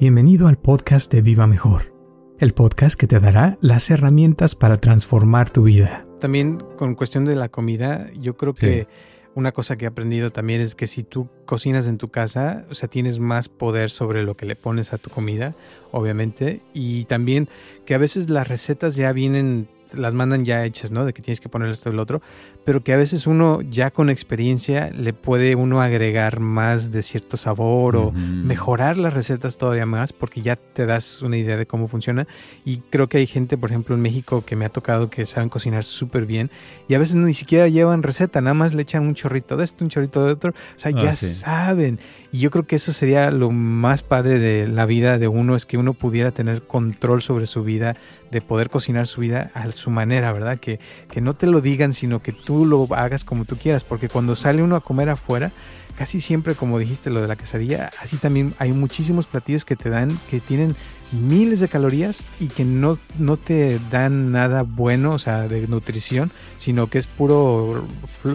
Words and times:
Bienvenido 0.00 0.46
al 0.46 0.58
podcast 0.58 1.12
de 1.12 1.22
Viva 1.22 1.48
Mejor, 1.48 1.92
el 2.38 2.54
podcast 2.54 2.96
que 2.96 3.08
te 3.08 3.18
dará 3.18 3.58
las 3.60 3.90
herramientas 3.90 4.54
para 4.54 4.76
transformar 4.76 5.50
tu 5.50 5.64
vida. 5.64 6.06
También 6.20 6.62
con 6.76 6.94
cuestión 6.94 7.24
de 7.24 7.34
la 7.34 7.48
comida, 7.48 8.08
yo 8.12 8.36
creo 8.36 8.54
que 8.54 8.86
una 9.34 9.50
cosa 9.50 9.74
que 9.74 9.86
he 9.86 9.88
aprendido 9.88 10.30
también 10.30 10.60
es 10.60 10.76
que 10.76 10.86
si 10.86 11.02
tú 11.02 11.28
cocinas 11.46 11.88
en 11.88 11.98
tu 11.98 12.10
casa, 12.10 12.64
o 12.70 12.74
sea, 12.74 12.88
tienes 12.88 13.18
más 13.18 13.48
poder 13.48 13.90
sobre 13.90 14.22
lo 14.22 14.36
que 14.36 14.46
le 14.46 14.54
pones 14.54 14.92
a 14.92 14.98
tu 14.98 15.10
comida, 15.10 15.56
obviamente, 15.90 16.60
y 16.72 17.04
también 17.06 17.48
que 17.84 17.96
a 17.96 17.98
veces 17.98 18.30
las 18.30 18.46
recetas 18.46 18.94
ya 18.94 19.10
vienen 19.12 19.66
las 19.92 20.14
mandan 20.14 20.44
ya 20.44 20.64
hechas, 20.64 20.90
¿no? 20.90 21.04
De 21.04 21.12
que 21.12 21.22
tienes 21.22 21.40
que 21.40 21.48
poner 21.48 21.68
esto 21.68 21.90
y 21.90 21.92
lo 21.92 22.02
otro, 22.02 22.22
pero 22.64 22.82
que 22.82 22.92
a 22.92 22.96
veces 22.96 23.26
uno 23.26 23.60
ya 23.62 23.90
con 23.90 24.10
experiencia 24.10 24.90
le 24.90 25.12
puede 25.12 25.54
uno 25.54 25.80
agregar 25.80 26.40
más 26.40 26.90
de 26.90 27.02
cierto 27.02 27.36
sabor 27.36 27.96
o 27.96 28.12
mejorar 28.12 28.96
las 28.96 29.14
recetas 29.14 29.56
todavía 29.56 29.86
más 29.86 30.12
porque 30.12 30.40
ya 30.40 30.56
te 30.56 30.86
das 30.86 31.22
una 31.22 31.36
idea 31.36 31.56
de 31.56 31.66
cómo 31.66 31.88
funciona 31.88 32.26
y 32.64 32.78
creo 32.90 33.08
que 33.08 33.18
hay 33.18 33.26
gente, 33.26 33.56
por 33.56 33.70
ejemplo, 33.70 33.94
en 33.94 34.02
México 34.02 34.44
que 34.44 34.56
me 34.56 34.64
ha 34.64 34.68
tocado 34.68 35.10
que 35.10 35.24
saben 35.26 35.48
cocinar 35.48 35.84
súper 35.84 36.26
bien 36.26 36.50
y 36.88 36.94
a 36.94 36.98
veces 36.98 37.16
ni 37.16 37.34
siquiera 37.34 37.68
llevan 37.68 38.02
receta, 38.02 38.40
nada 38.40 38.54
más 38.54 38.74
le 38.74 38.82
echan 38.82 39.06
un 39.06 39.14
chorrito 39.14 39.56
de 39.56 39.64
esto, 39.64 39.84
un 39.84 39.90
chorrito 39.90 40.24
de 40.24 40.32
otro, 40.32 40.50
o 40.50 40.78
sea, 40.78 40.90
ya 40.90 41.10
ah, 41.10 41.16
saben. 41.16 41.98
Y 42.30 42.40
yo 42.40 42.50
creo 42.50 42.66
que 42.66 42.76
eso 42.76 42.92
sería 42.92 43.30
lo 43.30 43.50
más 43.50 44.02
padre 44.02 44.38
de 44.38 44.68
la 44.68 44.84
vida 44.84 45.18
de 45.18 45.28
uno, 45.28 45.56
es 45.56 45.64
que 45.64 45.78
uno 45.78 45.94
pudiera 45.94 46.30
tener 46.30 46.62
control 46.62 47.22
sobre 47.22 47.46
su 47.46 47.64
vida, 47.64 47.96
de 48.30 48.42
poder 48.42 48.68
cocinar 48.68 49.06
su 49.06 49.22
vida 49.22 49.50
a 49.54 49.72
su 49.72 49.90
manera, 49.90 50.32
¿verdad? 50.32 50.58
Que, 50.58 50.78
que 51.10 51.22
no 51.22 51.34
te 51.34 51.46
lo 51.46 51.62
digan, 51.62 51.94
sino 51.94 52.20
que 52.20 52.32
tú 52.32 52.66
lo 52.66 52.86
hagas 52.94 53.24
como 53.24 53.46
tú 53.46 53.56
quieras, 53.56 53.84
porque 53.84 54.10
cuando 54.10 54.36
sale 54.36 54.62
uno 54.62 54.76
a 54.76 54.82
comer 54.82 55.08
afuera, 55.08 55.52
casi 55.96 56.20
siempre, 56.20 56.54
como 56.54 56.78
dijiste, 56.78 57.08
lo 57.08 57.22
de 57.22 57.28
la 57.28 57.36
quesadilla, 57.36 57.90
así 58.00 58.18
también 58.18 58.54
hay 58.58 58.72
muchísimos 58.72 59.26
platillos 59.26 59.64
que 59.64 59.74
te 59.74 59.88
dan, 59.88 60.16
que 60.30 60.40
tienen 60.40 60.76
miles 61.12 61.60
de 61.60 61.68
calorías 61.68 62.22
y 62.38 62.48
que 62.48 62.64
no, 62.64 62.98
no 63.18 63.36
te 63.36 63.80
dan 63.90 64.30
nada 64.30 64.62
bueno, 64.62 65.12
o 65.12 65.18
sea, 65.18 65.48
de 65.48 65.66
nutrición, 65.66 66.30
sino 66.58 66.88
que 66.88 66.98
es 66.98 67.06
puro 67.06 67.86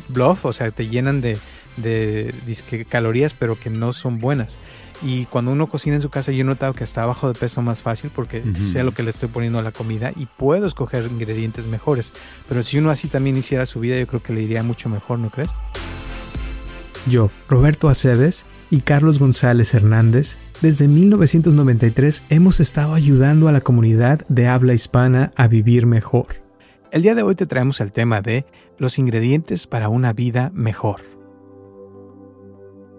bluff, 0.09 0.45
o 0.45 0.51
sea, 0.51 0.71
te 0.71 0.87
llenan 0.87 1.21
de, 1.21 1.37
de 1.77 2.33
calorías, 2.89 3.33
pero 3.33 3.57
que 3.57 3.69
no 3.69 3.93
son 3.93 4.19
buenas. 4.19 4.57
Y 5.05 5.25
cuando 5.25 5.51
uno 5.51 5.67
cocina 5.67 5.97
en 5.97 6.01
su 6.01 6.09
casa, 6.09 6.31
yo 6.31 6.41
he 6.41 6.45
notado 6.45 6.73
que 6.73 6.83
está 6.83 7.05
bajo 7.05 7.27
de 7.27 7.37
peso 7.37 7.61
más 7.61 7.81
fácil 7.81 8.09
porque 8.13 8.41
sé 8.71 8.83
lo 8.83 8.93
que 8.93 9.03
le 9.03 9.09
estoy 9.09 9.27
poniendo 9.27 9.59
a 9.59 9.61
la 9.61 9.71
comida 9.71 10.13
y 10.15 10.27
puedo 10.27 10.65
escoger 10.65 11.05
ingredientes 11.05 11.67
mejores. 11.67 12.13
Pero 12.47 12.63
si 12.63 12.77
uno 12.77 12.89
así 12.89 13.09
también 13.09 13.35
hiciera 13.35 13.65
su 13.65 13.81
vida, 13.81 13.97
yo 13.99 14.07
creo 14.07 14.23
que 14.23 14.33
le 14.33 14.43
iría 14.43 14.63
mucho 14.63 14.87
mejor, 14.87 15.19
¿no 15.19 15.29
crees? 15.29 15.49
Yo, 17.05 17.29
Roberto 17.49 17.89
Aceves 17.89 18.45
y 18.69 18.79
Carlos 18.79 19.19
González 19.19 19.73
Hernández, 19.73 20.37
desde 20.61 20.87
1993 20.87 22.23
hemos 22.29 22.61
estado 22.61 22.93
ayudando 22.93 23.49
a 23.49 23.51
la 23.51 23.59
comunidad 23.59 24.25
de 24.29 24.47
habla 24.47 24.73
hispana 24.73 25.33
a 25.35 25.49
vivir 25.49 25.85
mejor. 25.85 26.27
El 26.91 27.01
día 27.01 27.13
de 27.13 27.23
hoy 27.23 27.35
te 27.35 27.45
traemos 27.45 27.81
el 27.81 27.91
tema 27.91 28.21
de 28.21 28.45
los 28.77 28.97
ingredientes 28.99 29.67
para 29.67 29.89
una 29.89 30.13
vida 30.13 30.49
mejor. 30.53 31.12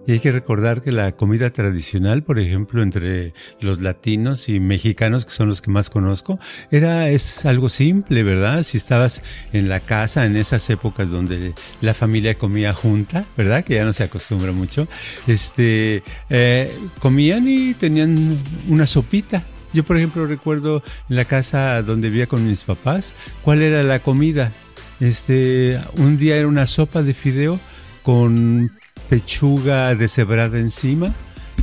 Y 0.07 0.11
hay 0.11 0.19
que 0.19 0.31
recordar 0.31 0.81
que 0.81 0.91
la 0.91 1.13
comida 1.13 1.49
tradicional, 1.49 2.23
por 2.23 2.37
ejemplo, 2.37 2.83
entre 2.83 3.33
los 3.59 3.81
latinos 3.81 4.49
y 4.49 4.59
mexicanos, 4.59 5.25
que 5.25 5.31
son 5.31 5.47
los 5.47 5.61
que 5.61 5.71
más 5.71 5.89
conozco, 5.89 6.39
era 6.69 7.09
es 7.09 7.45
algo 7.45 7.69
simple, 7.69 8.21
¿verdad? 8.23 8.63
Si 8.63 8.77
estabas 8.77 9.23
en 9.51 9.67
la 9.67 9.79
casa 9.79 10.25
en 10.25 10.37
esas 10.37 10.69
épocas 10.69 11.09
donde 11.09 11.53
la 11.81 11.93
familia 11.93 12.35
comía 12.35 12.73
junta, 12.73 13.25
¿verdad? 13.35 13.63
Que 13.63 13.75
ya 13.75 13.85
no 13.85 13.93
se 13.93 14.03
acostumbra 14.03 14.51
mucho, 14.51 14.87
este, 15.25 16.03
eh, 16.29 16.77
comían 16.99 17.47
y 17.47 17.73
tenían 17.73 18.37
una 18.69 18.85
sopita, 18.85 19.43
yo, 19.75 19.83
por 19.83 19.97
ejemplo, 19.97 20.25
recuerdo 20.25 20.83
en 21.09 21.17
la 21.17 21.25
casa 21.25 21.81
donde 21.81 22.09
vivía 22.09 22.27
con 22.27 22.47
mis 22.47 22.63
papás, 22.63 23.13
¿cuál 23.41 23.61
era 23.61 23.83
la 23.83 23.99
comida? 23.99 24.53
Este, 25.01 25.81
un 25.97 26.17
día 26.17 26.37
era 26.37 26.47
una 26.47 26.65
sopa 26.65 27.03
de 27.03 27.13
fideo 27.13 27.59
con 28.01 28.71
pechuga 29.09 29.95
deshebrada 29.95 30.59
encima, 30.59 31.13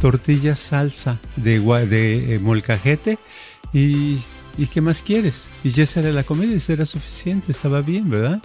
tortilla 0.00 0.56
salsa 0.56 1.18
de, 1.36 1.60
de 1.86 2.34
eh, 2.34 2.38
molcajete 2.38 3.18
y, 3.72 4.18
y, 4.56 4.66
¿qué 4.66 4.80
más 4.80 5.02
quieres? 5.02 5.50
Y 5.64 5.70
ya 5.70 5.84
esa 5.84 6.00
era 6.00 6.12
la 6.12 6.24
comida, 6.24 6.54
eso 6.54 6.72
era 6.72 6.86
suficiente, 6.86 7.52
estaba 7.52 7.80
bien, 7.80 8.10
¿verdad? 8.10 8.40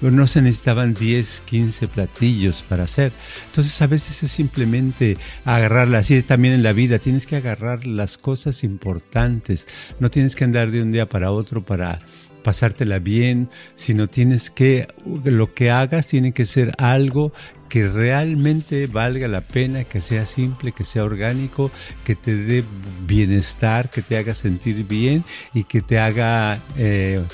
no 0.00 0.26
se 0.26 0.42
necesitaban 0.42 0.94
10, 0.94 1.42
15 1.46 1.88
platillos 1.88 2.62
para 2.62 2.84
hacer. 2.84 3.12
Entonces 3.46 3.80
a 3.80 3.86
veces 3.86 4.22
es 4.22 4.32
simplemente 4.32 5.16
agarrarla, 5.44 5.98
así 5.98 6.22
también 6.22 6.54
en 6.54 6.62
la 6.62 6.72
vida, 6.72 6.98
tienes 6.98 7.26
que 7.26 7.36
agarrar 7.36 7.86
las 7.86 8.18
cosas 8.18 8.64
importantes, 8.64 9.66
no 10.00 10.10
tienes 10.10 10.36
que 10.36 10.44
andar 10.44 10.70
de 10.70 10.82
un 10.82 10.92
día 10.92 11.08
para 11.08 11.30
otro 11.30 11.64
para 11.64 12.00
pasártela 12.42 12.98
bien, 12.98 13.48
sino 13.74 14.08
tienes 14.08 14.50
que, 14.50 14.88
lo 15.24 15.54
que 15.54 15.70
hagas 15.70 16.06
tiene 16.06 16.32
que 16.32 16.44
ser 16.44 16.72
algo 16.78 17.32
que 17.68 17.88
realmente 17.88 18.86
valga 18.86 19.28
la 19.28 19.40
pena, 19.40 19.84
que 19.84 20.00
sea 20.00 20.24
simple, 20.26 20.72
que 20.72 20.84
sea 20.84 21.04
orgánico, 21.04 21.70
que 22.04 22.14
te 22.14 22.36
dé 22.36 22.64
bienestar, 23.06 23.90
que 23.90 24.02
te 24.02 24.16
haga 24.16 24.34
sentir 24.34 24.86
bien 24.86 25.24
y 25.52 25.64
que 25.64 25.82
te 25.82 25.98
haga 25.98 26.60
eh, 26.76 27.24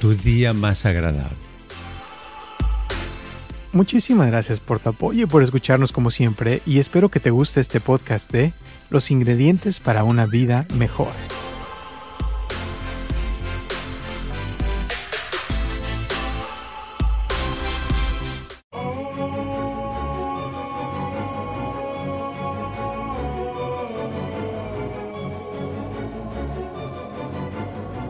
tu 0.00 0.14
día 0.14 0.52
más 0.52 0.86
agradable. 0.86 1.44
Muchísimas 3.72 4.28
gracias 4.28 4.60
por 4.60 4.78
tu 4.78 4.90
apoyo 4.90 5.24
y 5.24 5.26
por 5.26 5.42
escucharnos 5.42 5.90
como 5.90 6.12
siempre 6.12 6.62
y 6.64 6.78
espero 6.78 7.08
que 7.08 7.18
te 7.18 7.30
guste 7.30 7.60
este 7.60 7.80
podcast 7.80 8.30
de 8.30 8.52
Los 8.88 9.10
ingredientes 9.10 9.80
para 9.80 10.04
una 10.04 10.26
vida 10.26 10.64
mejor. 10.76 11.10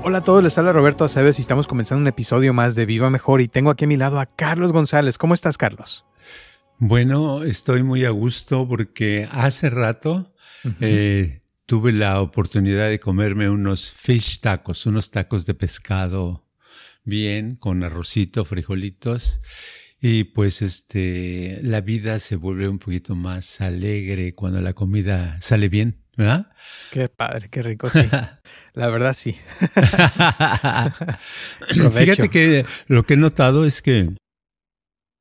Hola 0.07 0.19
a 0.19 0.23
todos, 0.23 0.45
les 0.45 0.59
habla 0.59 0.75
Roberto 0.75 1.07
Aceves 1.07 1.39
y 1.39 1.41
estamos 1.41 1.67
comenzando 1.67 2.03
un 2.03 2.07
episodio 2.07 2.53
más 2.53 2.75
de 2.75 2.85
Viva 2.85 3.09
Mejor 3.09 3.41
y 3.41 3.49
tengo 3.49 3.71
aquí 3.71 3.87
a 3.87 3.89
mi 3.89 3.97
lado 3.97 4.21
a 4.21 4.27
Carlos 4.27 4.71
González. 4.71 5.17
¿Cómo 5.17 5.33
estás, 5.33 5.57
Carlos? 5.57 6.05
Bueno, 6.77 7.43
estoy 7.43 7.83
muy 7.83 8.05
a 8.05 8.11
gusto 8.11 8.69
porque 8.69 9.27
hace 9.33 9.71
rato 9.71 10.35
eh, 10.83 11.41
tuve 11.65 11.95
la 11.95 12.21
oportunidad 12.21 12.91
de 12.91 13.01
comerme 13.01 13.49
unos 13.49 13.91
fish 13.91 14.41
tacos, 14.41 14.85
unos 14.85 15.11
tacos 15.11 15.47
de 15.47 15.55
pescado 15.55 16.51
bien, 17.05 17.57
con 17.57 17.83
arrocito, 17.83 18.45
frijolitos. 18.45 19.41
Y 20.03 20.25
pues 20.25 20.61
este, 20.61 21.61
la 21.63 21.81
vida 21.81 22.19
se 22.19 22.37
vuelve 22.37 22.69
un 22.69 22.79
poquito 22.79 23.15
más 23.15 23.63
alegre 23.63 24.35
cuando 24.35 24.61
la 24.61 24.75
comida 24.75 25.41
sale 25.41 25.71
bien. 25.71 26.04
¿Verdad? 26.17 26.47
Qué 26.91 27.09
padre, 27.09 27.49
qué 27.51 27.63
rico, 27.63 27.91
sí. 27.91 28.01
La 28.75 28.89
verdad, 28.89 29.13
sí. 29.13 29.37
Fíjate 31.69 32.29
que 32.29 32.65
lo 32.87 33.05
que 33.05 33.15
he 33.15 33.17
notado 33.17 33.65
es 33.65 33.83
que 33.83 34.15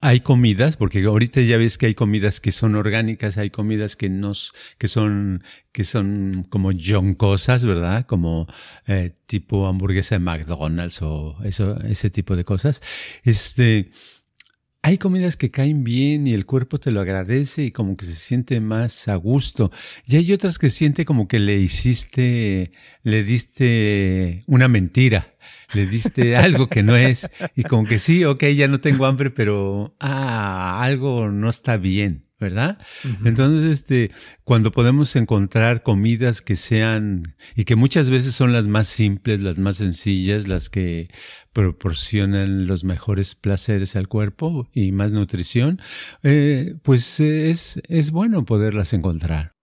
hay 0.04 0.20
comidas, 0.20 0.76
porque 0.76 1.02
ahorita 1.02 1.40
ya 1.40 1.58
ves 1.58 1.78
que 1.78 1.86
hay 1.86 1.94
comidas 1.94 2.42
que 2.42 2.52
son 2.52 2.76
orgánicas, 2.76 3.38
hay 3.38 3.50
comidas 3.50 3.96
que 3.96 4.09
no, 4.09 4.34
que 4.78 4.90
son, 4.90 5.46
que 5.72 5.86
son 5.86 6.46
como 6.50 6.72
cosas, 7.18 7.64
¿verdad? 7.64 8.06
Como 8.06 8.46
eh, 8.86 9.16
tipo 9.28 9.66
hamburguesa 9.66 10.16
de 10.16 10.20
McDonald's 10.20 11.02
o 11.02 11.38
eso, 11.46 11.80
ese 11.84 12.10
tipo 12.10 12.36
de 12.36 12.44
cosas. 12.44 12.81
Este, 13.24 13.92
hay 14.85 14.97
comidas 14.97 15.38
que 15.38 15.49
caen 15.49 15.85
bien 15.85 16.27
y 16.27 16.33
el 16.33 16.45
cuerpo 16.45 16.77
te 16.77 16.91
lo 16.91 16.99
agradece 16.99 17.63
y 17.63 17.71
como 17.71 17.95
que 17.95 18.05
se 18.05 18.16
siente 18.16 18.59
más 18.59 19.07
a 19.07 19.15
gusto. 19.15 19.71
Y 20.06 20.18
hay 20.18 20.33
otras 20.33 20.59
que 20.59 20.69
siente 20.69 21.06
como 21.06 21.30
que 21.30 21.39
le 21.39 21.57
hiciste, 21.57 22.74
le 23.01 23.24
diste 23.24 24.44
una 24.45 24.68
mentira, 24.68 25.35
le 25.74 25.88
diste 25.88 26.35
algo 26.35 26.68
que 26.68 26.83
no 26.83 26.97
es 26.97 27.30
y 27.56 27.63
como 27.63 27.85
que 27.85 27.97
sí, 27.97 28.25
ok, 28.25 28.44
ya 28.47 28.68
no 28.68 28.81
tengo 28.81 29.06
hambre, 29.06 29.31
pero 29.31 29.95
ah, 30.01 30.83
algo 30.83 31.29
no 31.31 31.50
está 31.50 31.77
bien. 31.77 32.25
¿Verdad? 32.44 32.78
Entonces, 33.25 33.72
este, 33.72 34.12
cuando 34.44 34.72
podemos 34.72 35.16
encontrar 35.16 35.81
comidas 35.81 36.42
que 36.42 36.56
sean, 36.56 37.36
y 37.56 37.63
que 37.66 37.75
muchas 37.75 38.10
veces 38.10 38.36
son 38.36 38.54
las 38.54 38.68
más 38.68 38.88
simples, 38.88 39.40
las 39.40 39.57
más 39.57 39.78
sencillas, 39.78 40.48
las 40.48 40.69
que 40.69 41.10
proporcionan 41.54 42.68
los 42.68 42.84
mejores 42.84 43.34
placeres 43.34 43.95
al 43.95 44.07
cuerpo 44.07 44.69
y 44.74 44.92
más 44.92 45.12
nutrición, 45.12 45.80
eh, 46.22 46.75
pues 46.84 47.19
es, 47.19 47.81
es 47.88 48.12
bueno 48.12 48.46
poderlas 48.46 48.94
encontrar. 48.94 49.54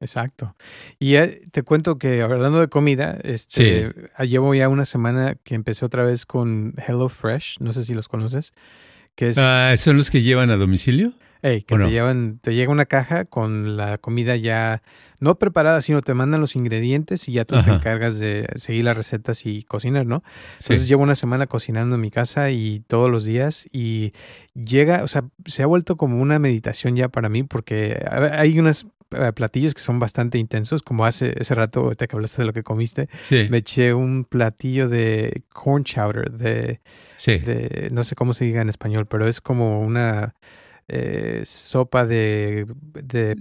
Exacto. 0.00 0.56
Y 0.98 1.16
te 1.50 1.62
cuento 1.62 1.98
que 1.98 2.22
hablando 2.22 2.60
de 2.60 2.68
comida, 2.68 3.18
este, 3.22 3.92
llevo 4.20 4.54
ya 4.54 4.68
una 4.68 4.84
semana 4.84 5.36
que 5.42 5.54
empecé 5.54 5.84
otra 5.84 6.04
vez 6.04 6.26
con 6.26 6.74
Hello 6.86 7.08
Fresh, 7.08 7.58
no 7.60 7.72
sé 7.72 7.84
si 7.84 7.94
los 7.94 8.08
conoces. 8.08 8.52
Que 9.14 9.28
es, 9.28 9.38
ah, 9.38 9.74
¿Son 9.76 9.96
los 9.96 10.10
que 10.10 10.22
llevan 10.22 10.50
a 10.50 10.56
domicilio? 10.56 11.12
Que 11.42 11.64
te 11.78 11.90
llevan, 11.90 12.38
te 12.42 12.54
llega 12.54 12.70
una 12.70 12.86
caja 12.86 13.24
con 13.24 13.76
la 13.76 13.98
comida 13.98 14.36
ya 14.36 14.82
no 15.20 15.38
preparada, 15.38 15.82
sino 15.82 16.00
te 16.00 16.14
mandan 16.14 16.40
los 16.40 16.56
ingredientes 16.56 17.28
y 17.28 17.32
ya 17.32 17.44
tú 17.44 17.62
te 17.62 17.70
encargas 17.70 18.18
de 18.18 18.48
seguir 18.56 18.84
las 18.84 18.96
recetas 18.96 19.44
y 19.44 19.62
cocinar, 19.64 20.06
¿no? 20.06 20.22
Entonces 20.60 20.88
llevo 20.88 21.02
una 21.02 21.14
semana 21.14 21.46
cocinando 21.46 21.94
en 21.96 22.00
mi 22.00 22.10
casa 22.10 22.50
y 22.50 22.80
todos 22.86 23.10
los 23.10 23.24
días 23.24 23.68
y 23.70 24.12
llega, 24.54 25.04
o 25.04 25.08
sea, 25.08 25.24
se 25.44 25.62
ha 25.62 25.66
vuelto 25.66 25.96
como 25.96 26.20
una 26.20 26.38
meditación 26.38 26.96
ya 26.96 27.08
para 27.08 27.28
mí 27.28 27.42
porque 27.42 28.02
hay 28.32 28.58
unos 28.58 28.86
eh, 29.10 29.32
platillos 29.34 29.74
que 29.74 29.82
son 29.82 29.98
bastante 29.98 30.38
intensos, 30.38 30.82
como 30.82 31.04
hace 31.04 31.34
ese 31.36 31.54
rato 31.54 31.90
te 31.96 32.08
que 32.08 32.16
hablaste 32.16 32.42
de 32.42 32.46
lo 32.46 32.52
que 32.52 32.62
comiste, 32.62 33.08
me 33.50 33.58
eché 33.58 33.92
un 33.92 34.24
platillo 34.24 34.88
de 34.88 35.42
corn 35.52 35.84
chowder, 35.84 36.30
de, 36.30 36.80
de, 37.26 37.88
no 37.92 38.04
sé 38.04 38.14
cómo 38.14 38.32
se 38.32 38.44
diga 38.44 38.62
en 38.62 38.68
español, 38.68 39.06
pero 39.06 39.26
es 39.26 39.40
como 39.40 39.80
una 39.80 40.34
eh, 40.92 41.42
sopa 41.44 42.04
de, 42.04 42.66
de, 42.82 43.36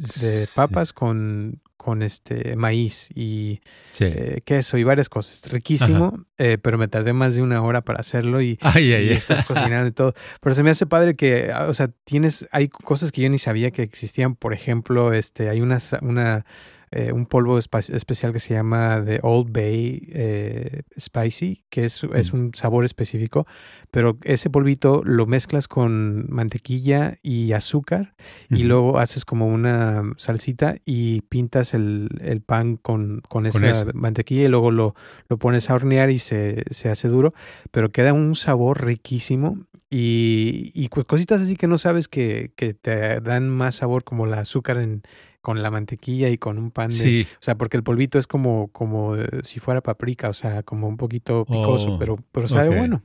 papas 0.55 0.93
con, 0.93 1.59
con 1.77 2.03
este 2.03 2.55
maíz 2.55 3.09
y 3.15 3.61
eh, 3.99 4.41
queso 4.45 4.77
y 4.77 4.83
varias 4.83 5.09
cosas. 5.09 5.51
Riquísimo, 5.51 6.25
eh, 6.37 6.59
pero 6.61 6.77
me 6.77 6.87
tardé 6.87 7.11
más 7.13 7.35
de 7.35 7.41
una 7.41 7.63
hora 7.63 7.81
para 7.81 8.01
hacerlo 8.01 8.39
y, 8.39 8.59
estás 8.75 9.43
cocinando 9.47 9.87
y 9.87 9.91
todo. 9.91 10.13
Pero 10.41 10.53
se 10.53 10.61
me 10.61 10.69
hace 10.69 10.85
padre 10.85 11.15
que, 11.15 11.51
ah, 11.51 11.65
o 11.67 11.73
sea, 11.73 11.89
tienes, 12.03 12.47
hay 12.51 12.67
cosas 12.67 13.11
que 13.11 13.21
yo 13.21 13.29
ni 13.29 13.39
sabía 13.39 13.71
que 13.71 13.81
existían. 13.81 14.35
Por 14.35 14.53
ejemplo, 14.53 15.11
este, 15.11 15.49
hay 15.49 15.61
una, 15.61 15.79
una 16.01 16.45
eh, 16.91 17.11
un 17.11 17.25
polvo 17.25 17.57
especial 17.57 18.33
que 18.33 18.39
se 18.39 18.53
llama 18.53 19.03
The 19.05 19.19
Old 19.21 19.51
Bay 19.51 20.07
eh, 20.11 20.81
Spicy, 20.99 21.63
que 21.69 21.85
es, 21.85 22.03
es, 22.15 22.33
mm. 22.33 22.35
un 22.35 22.51
sabor 22.55 22.85
específico, 22.85 23.45
pero 23.91 24.17
ese 24.23 24.49
polvito 24.49 25.01
lo 25.03 25.25
mezclas 25.25 25.67
con 25.67 26.25
mantequilla 26.29 27.17
y 27.21 27.53
azúcar 27.53 28.15
y 28.49 28.63
luego 28.63 28.99
haces 28.99 29.25
como 29.25 29.47
una 29.47 30.03
salsita 30.17 30.77
y 30.85 31.21
pintas 31.21 31.73
el, 31.73 32.09
el 32.21 32.41
pan 32.41 32.77
con, 32.77 33.21
con 33.27 33.45
esa 33.45 33.85
mantequilla 33.93 34.45
y 34.45 34.47
luego 34.47 34.71
lo, 34.71 34.95
lo 35.27 35.37
pones 35.37 35.69
a 35.69 35.75
hornear 35.75 36.09
y 36.09 36.19
se, 36.19 36.63
se 36.71 36.89
hace 36.89 37.07
duro, 37.07 37.33
pero 37.71 37.89
queda 37.89 38.13
un 38.13 38.35
sabor 38.35 38.85
riquísimo 38.85 39.57
y, 39.91 40.71
y, 40.75 40.87
cositas 40.89 41.41
así 41.41 41.55
que 41.55 41.67
no 41.67 41.79
sabes 41.79 42.07
que, 42.07 42.51
que, 42.55 42.75
te 42.75 43.19
dan 43.21 43.49
más 43.49 43.77
sabor 43.77 44.03
como 44.03 44.25
el 44.25 44.33
azúcar 44.35 44.77
en, 44.77 45.01
con 45.41 45.61
la 45.61 45.71
mantequilla 45.71 46.29
y 46.29 46.37
con 46.37 46.57
un 46.57 46.71
pan 46.71 46.89
de, 46.89 46.95
sí. 46.95 47.27
o 47.31 47.41
sea, 47.41 47.55
porque 47.55 47.77
el 47.77 47.83
polvito 47.83 48.19
es 48.19 48.27
como 48.27 48.69
como 48.71 49.15
eh, 49.15 49.27
si 49.43 49.59
fuera 49.59 49.81
paprika, 49.81 50.29
o 50.29 50.33
sea, 50.33 50.63
como 50.63 50.87
un 50.87 50.97
poquito 50.97 51.45
picoso, 51.45 51.93
oh, 51.93 51.99
pero 51.99 52.17
pero 52.31 52.47
sabe 52.47 52.77
bueno. 52.77 53.03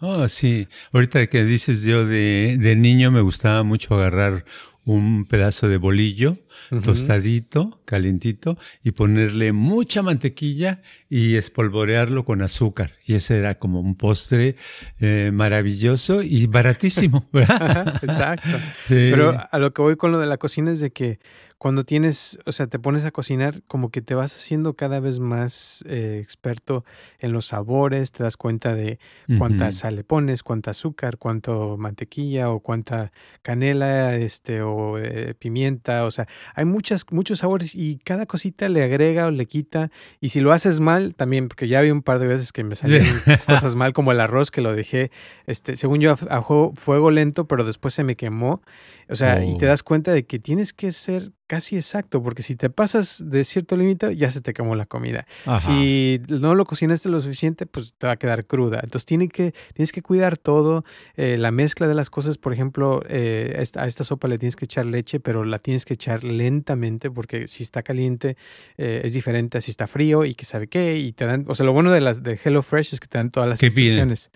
Oh, 0.00 0.28
sí. 0.28 0.68
Ahorita 0.92 1.26
que 1.28 1.44
dices 1.44 1.82
yo 1.84 2.04
de, 2.04 2.58
de 2.60 2.76
niño 2.76 3.10
me 3.10 3.20
gustaba 3.20 3.62
mucho 3.62 3.94
agarrar 3.94 4.44
un 4.84 5.24
pedazo 5.24 5.68
de 5.68 5.78
bolillo 5.78 6.36
tostadito, 6.82 7.80
calientito, 7.84 8.58
y 8.82 8.92
ponerle 8.92 9.52
mucha 9.52 10.02
mantequilla 10.02 10.82
y 11.08 11.36
espolvorearlo 11.36 12.24
con 12.24 12.42
azúcar. 12.42 12.92
Y 13.06 13.14
ese 13.14 13.36
era 13.36 13.58
como 13.58 13.80
un 13.80 13.96
postre 13.96 14.56
eh, 14.98 15.30
maravilloso 15.32 16.22
y 16.22 16.46
baratísimo, 16.46 17.28
¿verdad? 17.32 18.00
Exacto. 18.02 18.58
Pero 18.88 19.46
a 19.50 19.58
lo 19.58 19.72
que 19.72 19.82
voy 19.82 19.96
con 19.96 20.12
lo 20.12 20.18
de 20.18 20.26
la 20.26 20.36
cocina 20.36 20.72
es 20.72 20.80
de 20.80 20.92
que 20.92 21.18
cuando 21.64 21.84
tienes, 21.84 22.38
o 22.44 22.52
sea, 22.52 22.66
te 22.66 22.78
pones 22.78 23.06
a 23.06 23.10
cocinar, 23.10 23.62
como 23.66 23.88
que 23.88 24.02
te 24.02 24.14
vas 24.14 24.36
haciendo 24.36 24.74
cada 24.74 25.00
vez 25.00 25.18
más 25.18 25.82
eh, 25.86 26.20
experto 26.22 26.84
en 27.20 27.32
los 27.32 27.46
sabores, 27.46 28.12
te 28.12 28.22
das 28.22 28.36
cuenta 28.36 28.74
de 28.74 28.98
cuánta 29.38 29.72
sal 29.72 29.96
le 29.96 30.04
pones, 30.04 30.42
cuánta 30.42 30.72
azúcar, 30.72 31.16
cuánto 31.16 31.78
mantequilla 31.78 32.50
o 32.50 32.60
cuánta 32.60 33.12
canela, 33.40 34.14
este, 34.14 34.60
o 34.60 34.98
eh, 34.98 35.32
pimienta, 35.38 36.04
o 36.04 36.10
sea, 36.10 36.28
hay 36.54 36.66
muchas, 36.66 37.06
muchos 37.10 37.38
sabores 37.38 37.74
y 37.74 37.96
cada 37.96 38.26
cosita 38.26 38.68
le 38.68 38.82
agrega 38.82 39.24
o 39.24 39.30
le 39.30 39.46
quita, 39.46 39.90
y 40.20 40.28
si 40.28 40.40
lo 40.40 40.52
haces 40.52 40.80
mal, 40.80 41.14
también, 41.14 41.48
porque 41.48 41.66
ya 41.66 41.80
vi 41.80 41.90
un 41.90 42.02
par 42.02 42.18
de 42.18 42.26
veces 42.26 42.52
que 42.52 42.62
me 42.62 42.74
salieron 42.74 43.08
cosas 43.46 43.74
mal, 43.74 43.94
como 43.94 44.12
el 44.12 44.20
arroz 44.20 44.50
que 44.50 44.60
lo 44.60 44.74
dejé, 44.74 45.10
este, 45.46 45.78
según 45.78 46.00
yo, 46.00 46.14
a, 46.28 46.42
fuego 46.74 47.10
lento, 47.10 47.48
pero 47.48 47.64
después 47.64 47.94
se 47.94 48.04
me 48.04 48.16
quemó, 48.16 48.60
o 49.08 49.16
sea, 49.16 49.42
y 49.42 49.56
te 49.56 49.64
oh. 49.64 49.68
das 49.68 49.82
cuenta 49.82 50.12
de 50.12 50.26
que 50.26 50.38
tienes 50.38 50.74
que 50.74 50.92
ser 50.92 51.32
casi 51.54 51.76
exacto, 51.76 52.20
porque 52.20 52.42
si 52.42 52.56
te 52.56 52.68
pasas 52.68 53.22
de 53.30 53.44
cierto 53.44 53.76
límite, 53.76 54.16
ya 54.16 54.28
se 54.32 54.40
te 54.40 54.52
quemó 54.52 54.74
la 54.74 54.86
comida. 54.86 55.24
Si 55.60 56.20
no 56.26 56.56
lo 56.56 56.64
cocinaste 56.64 57.08
lo 57.08 57.20
suficiente, 57.20 57.64
pues 57.64 57.94
te 57.96 58.08
va 58.08 58.14
a 58.14 58.16
quedar 58.16 58.44
cruda. 58.44 58.80
Entonces 58.82 59.06
tiene 59.06 59.28
que, 59.28 59.54
tienes 59.72 59.92
que 59.92 60.02
cuidar 60.02 60.36
todo, 60.36 60.84
eh, 61.14 61.36
la 61.38 61.52
mezcla 61.52 61.86
de 61.86 61.94
las 61.94 62.10
cosas, 62.10 62.38
por 62.38 62.52
ejemplo, 62.52 63.04
eh, 63.08 63.64
a 63.76 63.86
esta 63.86 64.02
sopa 64.02 64.26
le 64.26 64.36
tienes 64.36 64.56
que 64.56 64.64
echar 64.64 64.84
leche, 64.84 65.20
pero 65.20 65.44
la 65.44 65.60
tienes 65.60 65.84
que 65.84 65.94
echar 65.94 66.24
lentamente, 66.24 67.08
porque 67.08 67.46
si 67.46 67.62
está 67.62 67.84
caliente 67.84 68.36
eh, 68.76 69.02
es 69.04 69.12
diferente 69.12 69.58
a 69.58 69.60
si 69.60 69.70
está 69.70 69.86
frío 69.86 70.24
y 70.24 70.34
que 70.34 70.46
sabe 70.46 70.66
qué, 70.66 70.98
y 70.98 71.12
te 71.12 71.24
dan, 71.24 71.44
o 71.46 71.54
sea, 71.54 71.64
lo 71.64 71.72
bueno 71.72 71.92
de 71.92 72.00
las 72.00 72.24
de 72.24 72.36
Hello 72.42 72.62
Fresh 72.62 72.94
es 72.94 72.98
que 72.98 73.06
te 73.06 73.18
dan 73.18 73.30
todas 73.30 73.48
las 73.48 73.62
instrucciones 73.62 74.32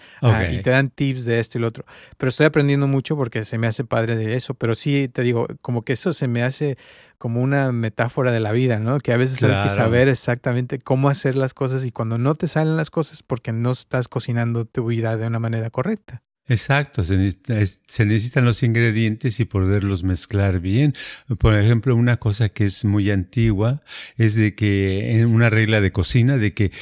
y 0.53 0.62
te 0.62 0.71
dan 0.71 0.91
tips 0.91 1.25
de 1.25 1.41
esto 1.41 1.59
y 1.59 1.62
lo 1.62 1.67
otro. 1.67 1.85
Pero 2.17 2.29
estoy 2.29 2.47
aprendiendo 2.47 2.87
mucho 2.87 3.17
porque 3.17 3.43
se 3.44 3.59
me 3.59 3.67
hace 3.67 3.82
padre 3.82 4.14
de 4.14 4.37
eso, 4.37 4.55
pero 4.55 4.76
sí 4.76 5.09
te 5.09 5.23
digo, 5.23 5.49
como 5.62 5.82
que 5.82 5.94
eso 5.94 6.12
se 6.12 6.29
me 6.29 6.44
hace 6.44 6.79
como 7.19 7.43
una 7.43 7.73
metáfora 7.73 8.33
de 8.33 8.41
la 8.41 8.53
vida, 8.53 8.79
¿no? 8.79 8.99
Que 8.99 9.12
a 9.12 9.17
veces 9.17 9.43
hay 9.43 9.62
que 9.62 9.71
saber 9.71 10.09
exactamente 10.09 10.79
cómo 10.79 11.09
hacer 11.09 11.35
las 11.35 11.55
cosas 11.55 11.85
y 11.85 11.93
cuando 11.93 12.19
no 12.19 12.35
te 12.35 12.49
salen 12.49 12.77
las 12.77 12.91
cosas 12.91 13.23
porque 13.23 13.53
no 13.53 13.73
estás 13.73 14.09
cocinando 14.09 14.65
tu 14.65 14.87
vida 14.87 15.17
de 15.17 15.27
una 15.27 15.39
manera 15.39 15.71
correcta. 15.71 16.23
Exacto, 16.49 17.05
se, 17.05 17.19
necesitan 17.19 18.47
los 18.47 18.62
ingredientes 18.62 19.39
y 19.39 19.45
poderlos 19.45 20.03
mezclar 20.03 20.61
bien. 20.61 20.95
Por 21.39 21.55
ejemplo, 21.55 21.95
una 21.95 22.17
cosa 22.17 22.49
que 22.49 22.65
es 22.65 22.87
muy 22.87 23.11
antigua 23.11 23.83
es 24.17 24.35
de 24.35 24.55
que 24.55 25.21
en 25.21 25.27
una 25.27 25.50
regla 25.50 25.83
de 25.83 25.93
cocina 25.93 26.39
de 26.39 26.55
que 26.55 26.73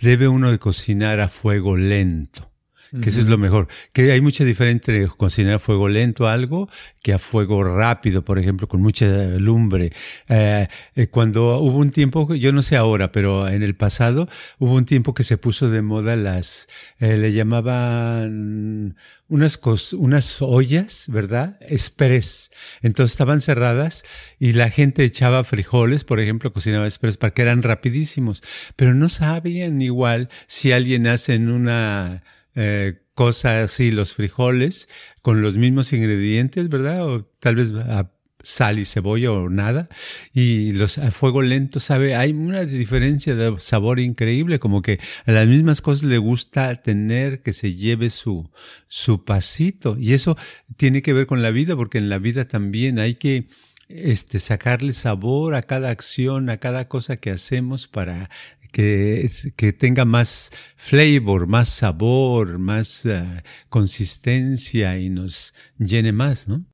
debe 0.00 0.28
uno 0.28 0.52
de 0.52 0.60
cocinar 0.60 1.18
a 1.18 1.26
fuego 1.26 1.76
lento 1.76 2.52
que 3.00 3.08
eso 3.08 3.20
es 3.20 3.26
lo 3.26 3.38
mejor. 3.38 3.68
Que 3.92 4.12
hay 4.12 4.20
mucha 4.20 4.44
diferencia 4.44 4.66
entre 4.76 5.06
cocinar 5.08 5.54
a 5.54 5.58
fuego 5.58 5.88
lento 5.88 6.28
algo 6.28 6.68
que 7.02 7.12
a 7.12 7.18
fuego 7.18 7.62
rápido, 7.62 8.24
por 8.24 8.38
ejemplo, 8.38 8.68
con 8.68 8.80
mucha 8.82 9.06
lumbre. 9.38 9.92
Eh, 10.28 10.66
eh, 10.94 11.06
cuando 11.06 11.58
hubo 11.58 11.78
un 11.78 11.90
tiempo, 11.90 12.34
yo 12.34 12.52
no 12.52 12.62
sé 12.62 12.76
ahora, 12.76 13.12
pero 13.12 13.48
en 13.48 13.62
el 13.62 13.76
pasado 13.76 14.28
hubo 14.58 14.74
un 14.74 14.86
tiempo 14.86 15.14
que 15.14 15.22
se 15.22 15.38
puso 15.38 15.70
de 15.70 15.82
moda 15.82 16.16
las, 16.16 16.68
eh, 16.98 17.16
le 17.16 17.32
llamaban 17.32 18.96
unas, 19.28 19.60
unas 19.92 20.42
ollas, 20.42 21.06
¿verdad? 21.08 21.58
Express. 21.60 22.50
Entonces 22.82 23.12
estaban 23.12 23.40
cerradas 23.40 24.04
y 24.38 24.52
la 24.52 24.70
gente 24.70 25.04
echaba 25.04 25.44
frijoles, 25.44 26.04
por 26.04 26.20
ejemplo, 26.20 26.52
cocinaba 26.52 26.86
express 26.86 27.16
para 27.16 27.32
que 27.32 27.42
eran 27.42 27.62
rapidísimos, 27.62 28.42
pero 28.76 28.94
no 28.94 29.08
sabían 29.08 29.80
igual 29.80 30.28
si 30.46 30.72
alguien 30.72 31.06
hace 31.06 31.34
en 31.34 31.50
una 31.50 32.22
eh, 32.56 33.02
cosas 33.14 33.70
así, 33.70 33.90
los 33.90 34.12
frijoles, 34.14 34.88
con 35.22 35.42
los 35.42 35.54
mismos 35.54 35.92
ingredientes, 35.92 36.68
¿verdad? 36.68 37.06
O 37.06 37.24
tal 37.40 37.56
vez 37.56 37.72
a 37.72 38.10
sal 38.46 38.78
y 38.78 38.84
cebolla 38.84 39.32
o 39.32 39.50
nada. 39.50 39.88
Y 40.32 40.72
los 40.72 40.98
a 40.98 41.10
fuego 41.10 41.42
lento, 41.42 41.80
¿sabe? 41.80 42.14
Hay 42.14 42.32
una 42.32 42.64
diferencia 42.64 43.34
de 43.34 43.58
sabor 43.58 43.98
increíble, 43.98 44.58
como 44.58 44.82
que 44.82 45.00
a 45.26 45.32
las 45.32 45.46
mismas 45.48 45.80
cosas 45.80 46.04
le 46.04 46.18
gusta 46.18 46.82
tener 46.82 47.42
que 47.42 47.52
se 47.52 47.74
lleve 47.74 48.10
su, 48.10 48.50
su 48.86 49.24
pasito. 49.24 49.96
Y 49.98 50.12
eso 50.12 50.36
tiene 50.76 51.02
que 51.02 51.12
ver 51.12 51.26
con 51.26 51.42
la 51.42 51.50
vida, 51.50 51.74
porque 51.76 51.98
en 51.98 52.08
la 52.08 52.18
vida 52.18 52.46
también 52.46 52.98
hay 53.00 53.16
que 53.16 53.48
este, 53.88 54.40
sacarle 54.40 54.92
sabor 54.92 55.54
a 55.54 55.62
cada 55.62 55.90
acción, 55.90 56.50
a 56.50 56.58
cada 56.58 56.88
cosa 56.88 57.16
que 57.16 57.30
hacemos 57.30 57.86
para 57.86 58.30
que, 58.72 59.28
que 59.56 59.72
tenga 59.72 60.04
más 60.04 60.50
flavor, 60.76 61.46
más 61.46 61.68
sabor, 61.68 62.58
más 62.58 63.06
eh, 63.06 63.42
consistencia 63.68 64.98
y 64.98 65.10
nos 65.10 65.54
llene 65.78 66.12
más, 66.12 66.48
¿no? 66.48 66.64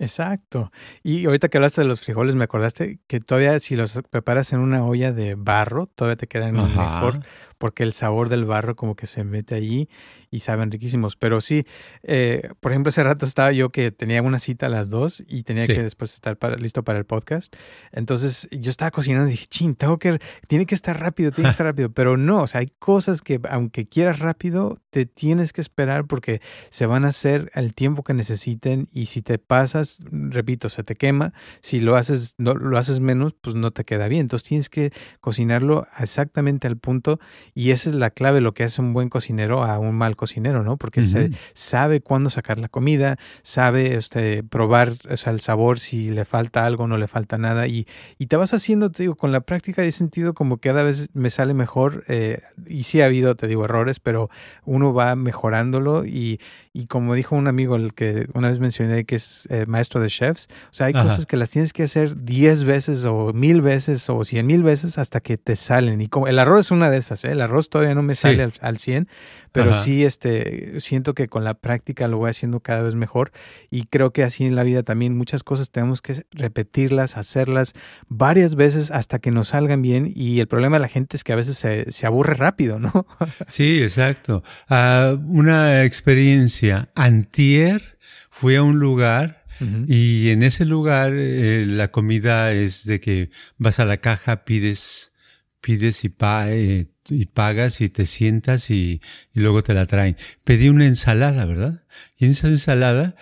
Exacto. 0.00 0.72
Y 1.02 1.26
ahorita 1.26 1.50
que 1.50 1.58
hablaste 1.58 1.82
de 1.82 1.86
los 1.86 2.00
frijoles, 2.00 2.34
me 2.34 2.44
acordaste 2.44 3.00
que 3.06 3.20
todavía 3.20 3.60
si 3.60 3.76
los 3.76 4.00
preparas 4.08 4.54
en 4.54 4.60
una 4.60 4.82
olla 4.82 5.12
de 5.12 5.34
barro, 5.34 5.86
todavía 5.86 6.16
te 6.16 6.26
quedan 6.26 6.54
mejor 6.54 7.20
porque 7.58 7.82
el 7.82 7.92
sabor 7.92 8.30
del 8.30 8.46
barro 8.46 8.76
como 8.76 8.96
que 8.96 9.06
se 9.06 9.24
mete 9.24 9.54
allí 9.54 9.90
y 10.30 10.40
saben 10.40 10.70
riquísimos. 10.70 11.16
Pero 11.16 11.40
sí, 11.40 11.66
eh, 12.02 12.50
por 12.60 12.72
ejemplo, 12.72 12.90
hace 12.90 13.02
rato 13.02 13.26
estaba 13.26 13.52
yo 13.52 13.70
que 13.70 13.90
tenía 13.90 14.22
una 14.22 14.38
cita 14.38 14.66
a 14.66 14.68
las 14.68 14.90
dos 14.90 15.22
y 15.26 15.42
tenía 15.42 15.66
que 15.66 15.82
después 15.82 16.12
estar 16.12 16.38
listo 16.60 16.84
para 16.84 16.98
el 16.98 17.04
podcast. 17.04 17.54
Entonces 17.92 18.48
yo 18.50 18.70
estaba 18.70 18.90
cocinando 18.90 19.28
y 19.28 19.32
dije, 19.32 19.46
ching, 19.46 19.74
tengo 19.74 19.98
que, 19.98 20.18
tiene 20.46 20.66
que 20.66 20.74
estar 20.74 21.00
rápido, 21.00 21.32
tiene 21.32 21.48
que 21.48 21.52
estar 21.52 21.66
rápido. 21.66 21.90
Pero 21.90 22.16
no, 22.16 22.42
o 22.42 22.46
sea, 22.46 22.60
hay 22.60 22.72
cosas 22.78 23.22
que 23.22 23.40
aunque 23.48 23.88
quieras 23.88 24.20
rápido, 24.20 24.80
te 24.90 25.06
tienes 25.06 25.52
que 25.52 25.60
esperar 25.60 26.06
porque 26.06 26.40
se 26.68 26.86
van 26.86 27.04
a 27.04 27.08
hacer 27.08 27.50
al 27.54 27.74
tiempo 27.74 28.02
que 28.02 28.14
necesiten 28.14 28.88
y 28.92 29.06
si 29.06 29.22
te 29.22 29.38
pasas, 29.38 29.98
repito, 30.10 30.68
se 30.68 30.84
te 30.84 30.94
quema. 30.94 31.32
Si 31.60 31.80
lo 31.80 31.96
haces, 31.96 32.34
no, 32.38 32.54
lo 32.54 32.78
haces 32.78 33.00
menos, 33.00 33.34
pues 33.40 33.56
no 33.56 33.70
te 33.72 33.84
queda 33.84 34.08
bien. 34.08 34.22
Entonces 34.22 34.48
tienes 34.48 34.70
que 34.70 34.92
cocinarlo 35.20 35.86
exactamente 35.98 36.66
al 36.66 36.76
punto 36.76 37.20
Y 37.54 37.70
esa 37.70 37.88
es 37.88 37.94
la 37.94 38.10
clave, 38.10 38.40
lo 38.40 38.54
que 38.54 38.64
hace 38.64 38.80
un 38.80 38.92
buen 38.92 39.08
cocinero 39.08 39.64
a 39.64 39.78
un 39.78 39.96
mal 39.96 40.16
cocinero, 40.20 40.62
¿no? 40.62 40.76
Porque 40.76 41.02
se 41.02 41.30
sabe 41.54 42.02
cuándo 42.02 42.28
sacar 42.28 42.58
la 42.58 42.68
comida, 42.68 43.16
sabe 43.42 43.94
este, 43.94 44.42
probar 44.42 44.92
o 45.10 45.16
sea, 45.16 45.32
el 45.32 45.40
sabor, 45.40 45.80
si 45.80 46.10
le 46.10 46.26
falta 46.26 46.66
algo, 46.66 46.86
no 46.86 46.98
le 46.98 47.08
falta 47.08 47.38
nada. 47.38 47.66
Y, 47.66 47.86
y 48.18 48.26
te 48.26 48.36
vas 48.36 48.52
haciendo, 48.52 48.90
te 48.90 49.04
digo, 49.04 49.14
con 49.14 49.32
la 49.32 49.40
práctica 49.40 49.82
he 49.82 49.92
sentido 49.92 50.34
como 50.34 50.58
cada 50.58 50.82
vez 50.82 51.08
me 51.14 51.30
sale 51.30 51.54
mejor. 51.54 52.04
Eh, 52.08 52.42
y 52.66 52.82
sí 52.82 53.00
ha 53.00 53.06
habido, 53.06 53.34
te 53.34 53.46
digo, 53.46 53.64
errores, 53.64 53.98
pero 53.98 54.28
uno 54.66 54.92
va 54.92 55.16
mejorándolo. 55.16 56.04
Y, 56.04 56.38
y 56.74 56.86
como 56.86 57.14
dijo 57.14 57.34
un 57.34 57.46
amigo, 57.46 57.76
el 57.76 57.94
que 57.94 58.28
una 58.34 58.50
vez 58.50 58.58
mencioné 58.58 59.06
que 59.06 59.16
es 59.16 59.48
eh, 59.50 59.64
maestro 59.66 60.02
de 60.02 60.08
chefs, 60.08 60.48
o 60.70 60.74
sea, 60.74 60.88
hay 60.88 60.92
cosas 60.92 61.24
que 61.24 61.38
las 61.38 61.48
tienes 61.48 61.72
que 61.72 61.84
hacer 61.84 62.24
diez 62.24 62.64
veces 62.64 63.06
o 63.06 63.32
mil 63.32 63.62
veces 63.62 64.10
o 64.10 64.22
cien 64.22 64.46
mil 64.46 64.62
veces 64.62 64.98
hasta 64.98 65.20
que 65.20 65.38
te 65.38 65.56
salen. 65.56 66.02
Y 66.02 66.08
como 66.08 66.28
el 66.28 66.38
arroz 66.38 66.66
es 66.66 66.70
una 66.72 66.90
de 66.90 66.98
esas, 66.98 67.24
¿eh? 67.24 67.32
el 67.32 67.40
arroz 67.40 67.70
todavía 67.70 67.94
no 67.94 68.02
me 68.02 68.14
sale 68.14 68.42
al, 68.42 68.52
al 68.60 68.76
100, 68.76 69.08
pero 69.52 69.72
sí 69.72 70.04
este, 70.10 70.78
siento 70.80 71.14
que 71.14 71.28
con 71.28 71.44
la 71.44 71.54
práctica 71.54 72.06
lo 72.06 72.18
voy 72.18 72.28
haciendo 72.28 72.60
cada 72.60 72.82
vez 72.82 72.94
mejor 72.94 73.32
y 73.70 73.84
creo 73.86 74.12
que 74.12 74.22
así 74.22 74.44
en 74.44 74.56
la 74.56 74.62
vida 74.62 74.82
también 74.82 75.16
muchas 75.16 75.42
cosas 75.42 75.70
tenemos 75.70 76.02
que 76.02 76.24
repetirlas, 76.32 77.16
hacerlas 77.16 77.72
varias 78.08 78.54
veces 78.54 78.90
hasta 78.90 79.18
que 79.20 79.30
nos 79.30 79.48
salgan 79.48 79.80
bien 79.80 80.12
y 80.14 80.40
el 80.40 80.48
problema 80.48 80.76
de 80.76 80.82
la 80.82 80.88
gente 80.88 81.16
es 81.16 81.24
que 81.24 81.32
a 81.32 81.36
veces 81.36 81.56
se, 81.56 81.90
se 81.90 82.06
aburre 82.06 82.34
rápido, 82.34 82.78
¿no? 82.78 83.06
sí, 83.46 83.82
exacto. 83.82 84.42
Uh, 84.68 85.14
una 85.28 85.84
experiencia 85.84 86.90
antier 86.94 87.98
fui 88.30 88.56
a 88.56 88.62
un 88.62 88.78
lugar 88.78 89.40
y 89.86 90.30
en 90.30 90.42
ese 90.42 90.64
lugar 90.64 91.12
eh, 91.14 91.66
la 91.66 91.90
comida 91.90 92.52
es 92.52 92.86
de 92.86 92.98
que 92.98 93.30
vas 93.58 93.78
a 93.78 93.84
la 93.84 93.98
caja, 93.98 94.44
pides, 94.44 95.12
pides 95.60 96.02
y, 96.04 96.08
pa, 96.08 96.50
eh, 96.50 96.86
y 97.10 97.26
pagas 97.26 97.80
y 97.80 97.88
te 97.88 98.06
sientas 98.06 98.70
y, 98.70 99.00
y, 99.34 99.40
luego 99.40 99.62
te 99.62 99.74
la 99.74 99.86
traen. 99.86 100.16
Pedí 100.44 100.68
una 100.68 100.86
ensalada, 100.86 101.44
¿verdad? 101.44 101.82
Y 102.18 102.26
esa 102.26 102.48
ensalada, 102.48 103.16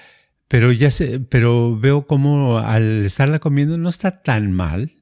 pero 0.49 0.73
ya 0.73 0.91
sé, 0.91 1.21
pero 1.21 1.79
veo 1.79 2.07
como 2.07 2.59
al 2.59 3.05
estarla 3.05 3.39
comiendo 3.39 3.79
no 3.79 3.89
está 3.89 4.23
tan 4.23 4.53
mal, 4.53 4.93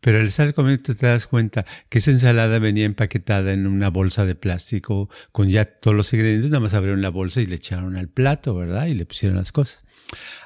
pero 0.00 0.18
al 0.18 0.26
estar 0.26 0.54
comiendo 0.54 0.94
te 0.94 1.06
das 1.06 1.26
cuenta 1.26 1.64
que 1.88 1.98
esa 1.98 2.10
ensalada 2.10 2.58
venía 2.58 2.84
empaquetada 2.84 3.52
en 3.52 3.66
una 3.66 3.88
bolsa 3.88 4.24
de 4.24 4.34
plástico 4.34 5.08
con 5.32 5.48
ya 5.48 5.64
todos 5.64 5.96
los 5.96 6.12
ingredientes, 6.12 6.50
nada 6.50 6.60
más 6.60 6.74
abrieron 6.74 7.02
la 7.02 7.08
bolsa 7.08 7.40
y 7.40 7.46
le 7.46 7.56
echaron 7.56 7.96
al 7.96 8.08
plato, 8.08 8.54
¿verdad? 8.54 8.86
Y 8.86 8.94
le 8.94 9.06
pusieron 9.06 9.38
las 9.38 9.52
cosas. 9.52 9.84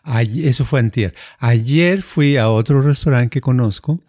eso 0.04 0.64
fue 0.64 0.80
antier. 0.80 1.14
Ayer 1.38 2.02
fui 2.02 2.37
a 2.37 2.50
otro 2.50 2.83
restaurante 2.83 3.30
que 3.30 3.40
conozco 3.40 4.00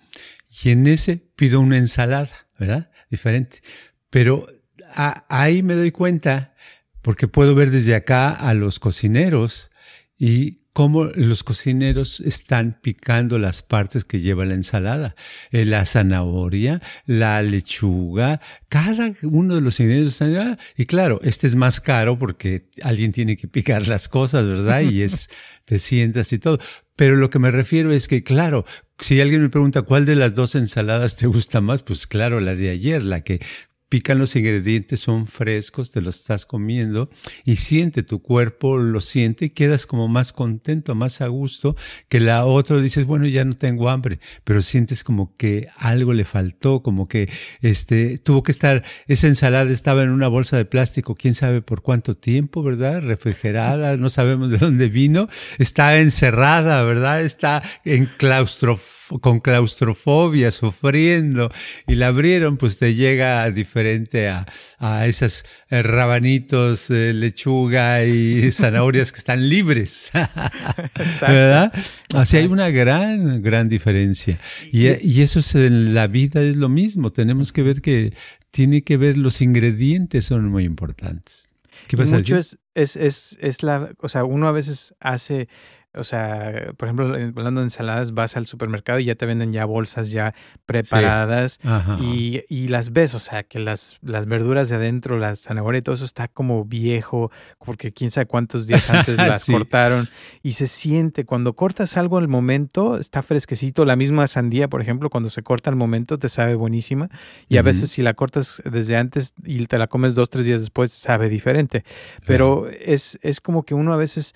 y 0.64 0.70
en 0.70 0.88
ese 0.88 1.18
pido 1.18 1.60
una 1.60 1.78
ensalada, 1.78 2.48
¿verdad? 2.58 2.92
Diferente. 3.10 3.62
Pero 4.10 4.48
ahí 4.96 5.64
me 5.64 5.76
doy 5.76 5.92
cuenta, 5.92 6.54
porque 7.02 7.28
puedo 7.28 7.56
ver 7.56 7.72
desde 7.72 7.96
acá 7.96 8.32
a 8.32 8.54
los 8.54 8.80
cocineros 8.80 9.72
y 10.18 10.60
cómo 10.74 11.06
los 11.06 11.44
cocineros 11.44 12.22
están 12.22 12.80
picando 12.82 13.38
las 13.38 13.64
partes 13.64 14.06
que 14.06 14.20
lleva 14.20 14.46
la 14.46 14.54
ensalada. 14.54 15.16
Eh, 15.52 15.66
la 15.66 15.86
zanahoria, 15.86 16.82
la 17.06 17.42
lechuga, 17.42 18.40
cada 18.70 19.12
uno 19.24 19.56
de 19.56 19.62
los 19.62 19.80
ingredientes 19.80 20.14
están... 20.14 20.38
Ah, 20.38 20.58
y 20.78 20.86
claro, 20.86 21.20
este 21.24 21.48
es 21.48 21.56
más 21.56 21.82
caro 21.82 22.18
porque 22.18 22.70
alguien 22.84 23.12
tiene 23.12 23.36
que 23.36 23.48
picar 23.48 23.88
las 23.88 24.08
cosas, 24.08 24.46
¿verdad? 24.46 24.82
Y 24.82 25.02
es, 25.02 25.30
te 25.66 25.80
sientas 25.80 26.32
y 26.32 26.40
todo. 26.40 26.60
Pero 26.96 27.16
lo 27.16 27.30
que 27.30 27.40
me 27.40 27.52
refiero 27.52 27.92
es 27.92 28.08
que, 28.08 28.24
claro, 28.24 28.66
si 29.00 29.20
alguien 29.22 29.42
me 29.42 29.50
pregunta 29.50 29.82
cuál 29.82 30.06
de 30.06 30.16
las 30.16 30.36
dos 30.36 30.56
ensaladas 30.56 31.16
te 31.16 31.28
gusta 31.28 31.62
más, 31.62 31.82
pues 31.82 32.08
claro, 32.08 32.40
la 32.40 32.56
de 32.56 32.70
ayer, 32.70 33.04
la 33.04 33.22
que 33.22 33.42
pican 33.90 34.20
los 34.20 34.36
ingredientes, 34.36 35.00
son 35.00 35.26
frescos, 35.26 35.90
te 35.90 36.00
los 36.00 36.18
estás 36.18 36.46
comiendo 36.46 37.10
y 37.44 37.56
siente, 37.56 38.04
tu 38.04 38.22
cuerpo 38.22 38.78
lo 38.78 39.02
siente 39.02 39.46
y 39.46 39.50
quedas 39.50 39.88
como 39.88 40.08
más 40.08 40.32
contento, 40.32 40.94
más 40.94 41.22
a 41.22 41.28
gusto 41.28 41.76
que 42.08 42.20
la 42.20 42.46
otra 42.46 42.80
dices, 42.80 43.06
bueno, 43.06 43.26
ya 43.26 43.44
no 43.46 43.58
tengo 43.58 43.90
hambre, 43.90 44.20
pero 44.44 44.62
sientes 44.62 45.04
como 45.04 45.36
que 45.36 45.68
algo 45.78 46.14
le 46.14 46.24
faltó, 46.24 46.84
como 46.84 47.08
que 47.08 47.30
este, 47.62 48.20
tuvo 48.20 48.44
que 48.44 48.52
estar, 48.52 48.84
esa 49.08 49.28
ensalada 49.28 49.72
estaba 49.72 50.04
en 50.04 50.12
una 50.12 50.28
bolsa 50.28 50.56
de 50.56 50.66
plástico, 50.66 51.16
quién 51.16 51.34
sabe 51.34 51.62
por 51.64 51.82
cuánto 51.82 52.16
tiempo, 52.16 52.62
¿verdad? 52.62 53.02
Refrigerada, 53.02 53.98
no 53.98 54.10
sabemos 54.10 54.52
de 54.52 54.58
dónde 54.60 54.90
vino, 54.90 55.28
está 55.58 56.00
encerrada, 56.00 56.84
¿verdad? 56.84 57.24
Está 57.24 57.64
en 57.86 58.06
claustrofobia 58.06 59.00
con 59.22 59.40
claustrofobia, 59.40 60.52
sufriendo, 60.52 61.52
y 61.88 61.96
la 61.96 62.08
abrieron, 62.08 62.58
pues 62.58 62.78
te 62.78 62.94
llega 62.94 63.50
diferente 63.80 64.28
a, 64.28 64.46
a 64.78 65.08
esos 65.08 65.46
eh, 65.70 65.82
rabanitos, 65.82 66.90
eh, 66.90 67.14
lechuga 67.14 68.04
y 68.04 68.52
zanahorias 68.52 69.12
que 69.12 69.20
están 69.20 69.48
libres. 69.48 70.12
¿Verdad? 71.22 71.74
Así 72.14 72.38
hay 72.38 72.48
una 72.48 72.70
gran, 72.70 73.42
gran 73.42 73.70
diferencia. 73.70 74.38
Y, 74.72 74.88
y 75.08 75.22
eso 75.22 75.40
es 75.40 75.56
en 75.56 75.94
la 75.94 76.08
vida 76.08 76.42
es 76.42 76.58
lo 76.58 76.70
mismo. 76.70 77.12
Tenemos 77.12 77.54
que 77.54 77.64
ver 77.64 77.82
que 77.82 78.14
tiene 78.52 78.84
que 78.84 78.98
ver 78.98 79.18
los 79.18 79.42
ingredientes 79.42 80.26
son 80.26 80.50
muy 80.50 80.66
importantes. 80.66 81.50
¿Qué 81.88 81.96
pasa? 81.96 82.18
Mucho 82.18 82.38
es, 82.38 82.60
es, 82.74 82.96
es, 82.98 83.38
es 83.40 83.64
la, 83.64 83.92
o 84.00 84.10
sea, 84.10 84.26
uno 84.26 84.48
a 84.48 84.52
veces 84.52 84.94
hace 85.00 85.48
o 85.96 86.04
sea, 86.04 86.72
por 86.78 86.88
ejemplo, 86.88 87.06
hablando 87.06 87.62
de 87.62 87.66
ensaladas, 87.66 88.14
vas 88.14 88.38
al 88.38 88.46
supermercado 88.46 89.00
y 89.00 89.06
ya 89.06 89.16
te 89.16 89.26
venden 89.26 89.52
ya 89.52 89.66
bolsas 89.66 90.12
ya 90.12 90.36
preparadas 90.68 91.60
y, 92.00 92.44
y, 92.48 92.68
las 92.68 92.94
ves, 92.94 93.16
o 93.16 93.20
sea, 93.20 93.44
que 93.44 93.60
las, 93.60 93.98
las 94.04 94.28
verduras 94.28 94.70
de 94.70 94.76
adentro, 94.76 95.18
la 95.18 95.36
zanahoria 95.36 95.80
y 95.80 95.82
todo 95.82 95.96
eso 95.96 96.06
está 96.06 96.28
como 96.28 96.64
viejo, 96.64 97.32
porque 97.58 97.92
quién 97.92 98.12
sabe 98.12 98.28
cuántos 98.28 98.68
días 98.68 98.88
antes 98.90 99.18
las 99.18 99.46
cortaron 99.46 100.08
y 100.44 100.54
se 100.54 100.68
siente, 100.68 101.26
cuando 101.26 101.54
cortas 101.54 101.98
algo 101.98 102.20
al 102.20 102.28
momento, 102.28 103.00
está 103.00 103.24
fresquecito, 103.24 103.84
la 103.84 103.96
misma 103.96 104.28
sandía, 104.28 104.68
por 104.68 104.82
ejemplo, 104.82 105.10
cuando 105.10 105.32
se 105.32 105.42
corta 105.42 105.72
al 105.72 105.76
momento 105.76 106.20
te 106.20 106.30
sabe 106.30 106.54
buenísima 106.54 107.10
y 107.48 107.58
a 107.58 107.64
veces 107.64 107.90
si 107.90 108.04
la 108.04 108.14
cortas 108.14 108.62
desde 108.64 108.96
antes 108.96 109.34
y 109.44 109.66
te 109.66 109.80
la 109.80 109.88
comes 109.88 110.14
dos, 110.14 110.30
tres 110.30 110.46
días 110.46 110.62
después, 110.62 110.94
sabe 110.94 111.30
diferente, 111.30 111.84
pero 112.28 112.70
es, 112.70 113.18
es 113.24 113.42
como 113.42 113.64
que 113.64 113.74
uno 113.74 113.92
a 113.92 113.98
veces 113.98 114.36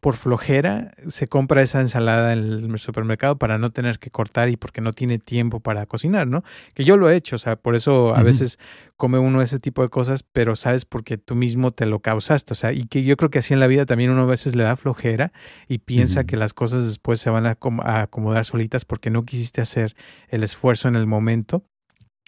por 0.00 0.16
flojera 0.16 0.92
se 1.06 1.28
compra 1.28 1.62
esa 1.62 1.80
ensalada 1.80 2.32
en 2.32 2.38
el 2.38 2.78
supermercado 2.78 3.38
para 3.38 3.58
no 3.58 3.70
tener 3.70 4.00
que 4.00 4.10
cortar 4.10 4.48
y 4.48 4.56
porque 4.56 4.80
no 4.80 4.92
tiene 4.92 5.18
tiempo 5.18 5.60
para 5.60 5.86
cocinar, 5.86 6.26
¿no? 6.26 6.42
Que 6.74 6.84
yo 6.84 6.96
lo 6.96 7.08
he 7.08 7.14
hecho, 7.16 7.36
o 7.36 7.38
sea, 7.38 7.54
por 7.54 7.76
eso 7.76 8.14
a 8.16 8.22
veces 8.22 8.58
come 8.96 9.18
uno 9.18 9.40
ese 9.40 9.60
tipo 9.60 9.82
de 9.82 9.88
cosas, 9.88 10.24
pero 10.24 10.56
sabes 10.56 10.84
porque 10.84 11.16
tú 11.16 11.36
mismo 11.36 11.70
te 11.70 11.86
lo 11.86 12.00
causaste, 12.00 12.52
o 12.52 12.56
sea, 12.56 12.72
y 12.72 12.86
que 12.86 13.04
yo 13.04 13.16
creo 13.16 13.30
que 13.30 13.38
así 13.38 13.54
en 13.54 13.60
la 13.60 13.68
vida 13.68 13.86
también 13.86 14.10
uno 14.10 14.22
a 14.22 14.26
veces 14.26 14.56
le 14.56 14.64
da 14.64 14.76
flojera 14.76 15.32
y 15.68 15.78
piensa 15.78 16.24
que 16.24 16.36
las 16.36 16.54
cosas 16.54 16.84
después 16.84 17.20
se 17.20 17.30
van 17.30 17.46
a, 17.46 17.56
acomodar 18.00 18.44
solitas 18.44 18.84
porque 18.84 19.10
no 19.10 19.24
quisiste 19.24 19.60
hacer 19.60 19.94
el 20.28 20.42
esfuerzo 20.42 20.88
en 20.88 20.96
el 20.96 21.06
momento. 21.06 21.64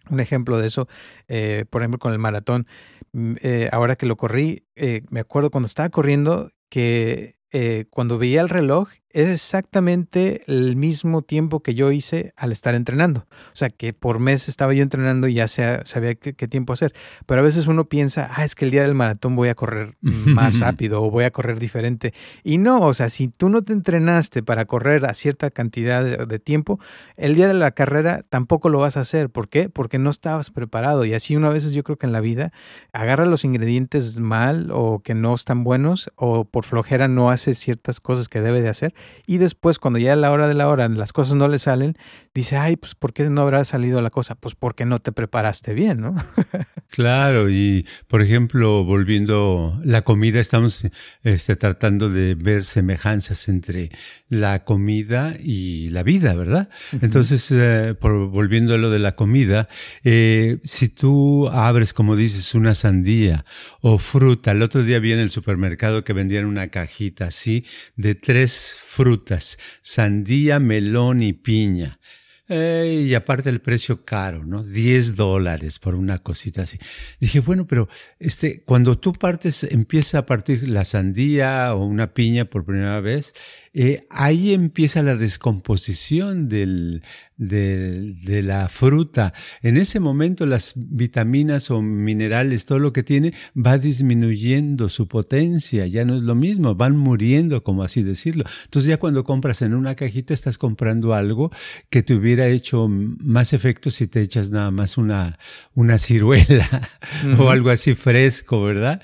Un 0.09 0.21
ejemplo 0.21 0.59
de 0.59 0.69
eso, 0.69 0.89
eh, 1.29 1.65
por 1.69 1.83
ejemplo, 1.83 1.99
con 1.99 2.13
el 2.13 2.19
maratón, 2.19 2.67
mm, 3.13 3.35
eh, 3.43 3.69
ahora 3.73 3.97
que 3.97 4.07
lo 4.07 4.17
corrí, 4.17 4.65
eh, 4.77 5.03
me 5.11 5.21
acuerdo 5.21 5.51
cuando 5.51 5.67
estaba 5.67 5.89
corriendo 5.91 6.51
que 6.71 7.40
eh, 7.53 7.87
cuando 7.91 8.19
veía 8.19 8.41
el 8.41 8.49
reloj 8.49 8.89
es 9.13 9.27
exactamente 9.27 10.43
el 10.47 10.77
mismo 10.77 11.23
tiempo 11.23 11.61
que 11.61 11.75
yo 11.75 11.91
hice 11.91 12.33
al 12.37 12.53
estar 12.53 12.75
entrenando. 12.75 13.27
O 13.53 13.57
sea, 13.57 13.69
que 13.69 13.93
por 13.93 14.21
mes 14.21 14.49
estaba 14.49 14.73
yo 14.73 14.83
entrenando 14.83 15.27
y 15.27 15.35
ya 15.35 15.49
sabía 15.49 16.15
qué, 16.15 16.33
tiempo 16.49 16.73
hacer. 16.73 16.95
Pero 17.27 17.41
a 17.41 17.45
veces 17.45 17.67
uno 17.67 17.87
piensa, 17.87 18.31
ah, 18.33 18.45
es 18.45 18.55
que 18.55 18.65
el 18.65 18.71
día 18.71 18.83
del 18.83 18.95
maratón 18.95 19.35
voy 19.35 19.49
a 19.49 19.55
correr 19.55 19.97
más 20.01 20.59
rápido 20.61 21.03
o 21.03 21.11
voy 21.11 21.25
a 21.25 21.31
correr 21.31 21.59
diferente. 21.59 22.15
Y 22.45 22.59
no, 22.59 22.81
o 22.81 22.95
sea, 22.95 23.09
si 23.09 23.29
tú 23.29 23.49
no 23.49 23.63
te 23.63 23.73
entrenaste 23.73 24.43
para 24.43 24.65
correr 24.67 25.05
a 25.07 25.15
cierta 25.15 25.51
cantidad 25.51 26.05
de, 26.05 26.39
tiempo, 26.39 26.79
el 27.17 27.35
día 27.35 27.49
de 27.49 27.55
la 27.55 27.73
carrera 27.73 28.25
tampoco 28.29 28.69
lo 28.69 28.79
vas 28.79 28.97
a 28.97 29.01
hacer. 29.01 29.31
¿Por 29.31 29.49
qué? 29.49 29.69
Porque 29.69 29.99
no 29.99 30.11
estabas 30.11 30.51
preparado. 30.51 31.05
Y 31.05 31.15
así 31.15 31.37
una 31.37 31.51
veces 31.51 31.73
yo 31.73 31.83
creo 31.83 31.97
que 31.97 32.07
en 32.07 32.13
la 32.13 32.21
vida 32.21 32.53
agarra 32.93 33.25
los 33.27 33.45
ingredientes 33.45 34.21
mal 34.21 34.71
o 34.73 35.01
que 35.03 35.15
no 35.15 35.35
están 35.35 35.65
buenos 35.65 36.11
o 36.15 36.45
por 36.45 36.65
flojera 36.65 37.09
no 37.09 37.31
hace 37.31 37.55
ciertas 37.55 38.01
cosas 38.01 38.29
que 38.29 38.41
debe 38.41 38.61
de 38.61 38.69
hacer 38.69 38.95
y 39.27 39.39
después 39.39 39.79
cuando 39.79 39.99
ya 39.99 40.15
a 40.15 40.17
la 40.17 40.31
hora 40.31 40.49
de 40.49 40.55
la 40.55 40.69
hora 40.69 40.89
las 40.89 41.13
cosas 41.13 41.35
no 41.35 41.49
le 41.49 41.59
salen, 41.59 41.97
dice, 42.35 42.57
ay, 42.57 42.77
pues 42.77 42.95
¿por 42.95 43.13
qué 43.13 43.29
no 43.31 43.43
habrá 43.43 43.65
salido 43.65 44.01
la 44.01 44.11
cosa? 44.11 44.35
Pues 44.35 44.55
porque 44.55 44.85
no 44.85 44.99
te 44.99 45.13
preparaste 45.13 45.75
bien, 45.75 46.01
¿no? 46.01 46.15
claro, 46.89 47.51
y 47.51 47.87
por 48.09 48.23
ejemplo, 48.23 48.85
volviendo 48.85 49.81
la 49.85 50.03
comida, 50.03 50.41
estamos 50.41 50.87
este, 51.23 51.57
tratando 51.57 52.09
de 52.09 52.35
ver 52.35 52.65
semejanzas 52.65 53.49
entre 53.49 53.91
la 54.29 54.65
comida 54.65 55.37
y 55.39 55.91
la 55.91 56.03
vida, 56.03 56.35
¿verdad? 56.35 56.69
Entonces, 57.01 57.51
eh, 57.51 57.95
por, 57.99 58.29
volviendo 58.29 58.75
a 58.75 58.79
lo 58.79 58.91
de 58.91 58.99
la 58.99 59.17
comida, 59.17 59.69
eh, 60.05 60.59
si 60.65 60.89
tú 60.89 61.49
abres, 61.49 61.93
como 61.93 62.17
dices, 62.17 62.55
una 62.55 62.75
sandía 62.75 63.45
o 63.81 63.99
fruta, 63.99 64.53
el 64.53 64.63
otro 64.63 64.83
día 64.83 64.99
vi 64.99 65.13
en 65.13 65.19
el 65.19 65.31
supermercado 65.31 66.05
que 66.05 66.13
vendían 66.13 66.47
una 66.47 66.69
cajita 66.69 67.27
así 67.27 67.65
de 67.97 68.15
tres 68.15 68.79
frutas, 68.91 69.57
sandía, 69.83 70.59
melón 70.59 71.23
y 71.23 71.33
piña. 71.33 72.01
Eh, 72.49 73.05
y 73.07 73.15
aparte 73.15 73.49
el 73.49 73.61
precio 73.61 74.05
caro, 74.05 74.45
¿no? 74.45 74.65
10 74.65 75.15
dólares 75.15 75.79
por 75.79 75.95
una 75.95 76.19
cosita 76.19 76.63
así. 76.63 76.79
Dije, 77.21 77.39
bueno, 77.39 77.69
pero 77.69 77.89
este, 78.19 78.65
cuando 78.65 78.99
tú 78.99 79.13
partes, 79.13 79.63
empieza 79.63 80.19
a 80.19 80.27
partir 80.27 80.69
la 80.69 80.85
sandía 80.85 81.73
o 81.73 81.85
una 81.85 82.13
piña 82.13 82.47
por 82.47 82.65
primera 82.65 83.01
vez, 83.01 83.33
eh, 83.73 84.01
ahí 84.11 84.53
empieza 84.53 85.01
la 85.03 85.15
descomposición 85.15 86.49
del, 86.49 87.03
de, 87.37 88.43
la 88.43 88.69
fruta. 88.69 89.33
En 89.63 89.77
ese 89.77 90.01
momento 90.01 90.45
las 90.45 90.73
vitaminas 90.77 91.71
o 91.71 91.81
minerales, 91.81 92.67
todo 92.67 92.81
lo 92.81 92.93
que 92.93 93.05
tiene, 93.05 93.33
va 93.57 93.79
disminuyendo 93.79 94.89
su 94.89 95.07
potencia, 95.07 95.87
ya 95.87 96.05
no 96.05 96.17
es 96.17 96.23
lo 96.23 96.35
mismo, 96.35 96.75
van 96.75 96.97
muriendo, 96.97 97.63
como 97.63 97.85
así 97.85 98.03
decirlo. 98.03 98.45
Entonces 98.65 98.89
ya 98.89 98.99
cuando 98.99 99.23
compras 99.23 99.63
en 99.63 99.75
una 99.75 99.95
cajita 99.95 100.35
estás 100.35 100.59
comprando 100.59 101.15
algo 101.15 101.53
que 101.91 102.03
te 102.03 102.15
hubiera 102.15 102.49
hecho 102.49 102.89
más 102.89 103.53
efecto 103.53 103.93
si 103.93 104.09
te 104.09 104.21
echas 104.21 104.51
nada 104.51 104.71
más 104.73 104.99
una, 104.99 105.39
una 105.75 105.99
ciruela 105.99 106.89
o 107.39 107.51
algo 107.51 107.71
así 107.71 107.95
fresco, 107.95 108.63
¿verdad? 108.65 109.01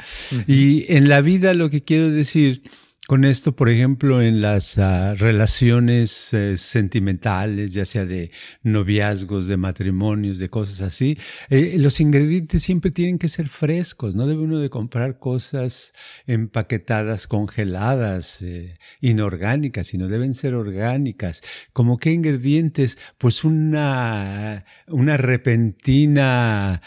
Y 0.48 0.92
en 0.92 1.08
la 1.08 1.20
vida 1.20 1.54
lo 1.54 1.70
que 1.70 1.84
quiero 1.84 2.10
decir 2.10 2.62
con 3.06 3.24
esto, 3.24 3.54
por 3.54 3.68
ejemplo, 3.68 4.20
en 4.20 4.40
las 4.40 4.78
ah, 4.78 5.14
relaciones 5.14 6.34
eh, 6.34 6.56
sentimentales, 6.56 7.72
ya 7.72 7.84
sea 7.84 8.04
de 8.04 8.32
noviazgos, 8.64 9.46
de 9.46 9.56
matrimonios, 9.56 10.40
de 10.40 10.48
cosas 10.50 10.80
así, 10.80 11.16
eh, 11.48 11.76
los 11.78 12.00
ingredientes 12.00 12.64
siempre 12.64 12.90
tienen 12.90 13.18
que 13.18 13.28
ser 13.28 13.48
frescos, 13.48 14.16
no 14.16 14.26
debe 14.26 14.42
uno 14.42 14.58
de 14.58 14.70
comprar 14.70 15.20
cosas 15.20 15.92
empaquetadas, 16.26 17.28
congeladas, 17.28 18.42
eh, 18.42 18.76
inorgánicas, 19.00 19.86
sino 19.86 20.08
deben 20.08 20.34
ser 20.34 20.54
orgánicas. 20.54 21.42
¿Como 21.72 21.98
qué 21.98 22.10
ingredientes? 22.10 22.98
Pues 23.18 23.44
una, 23.44 24.64
una 24.88 25.16
repentina 25.16 26.82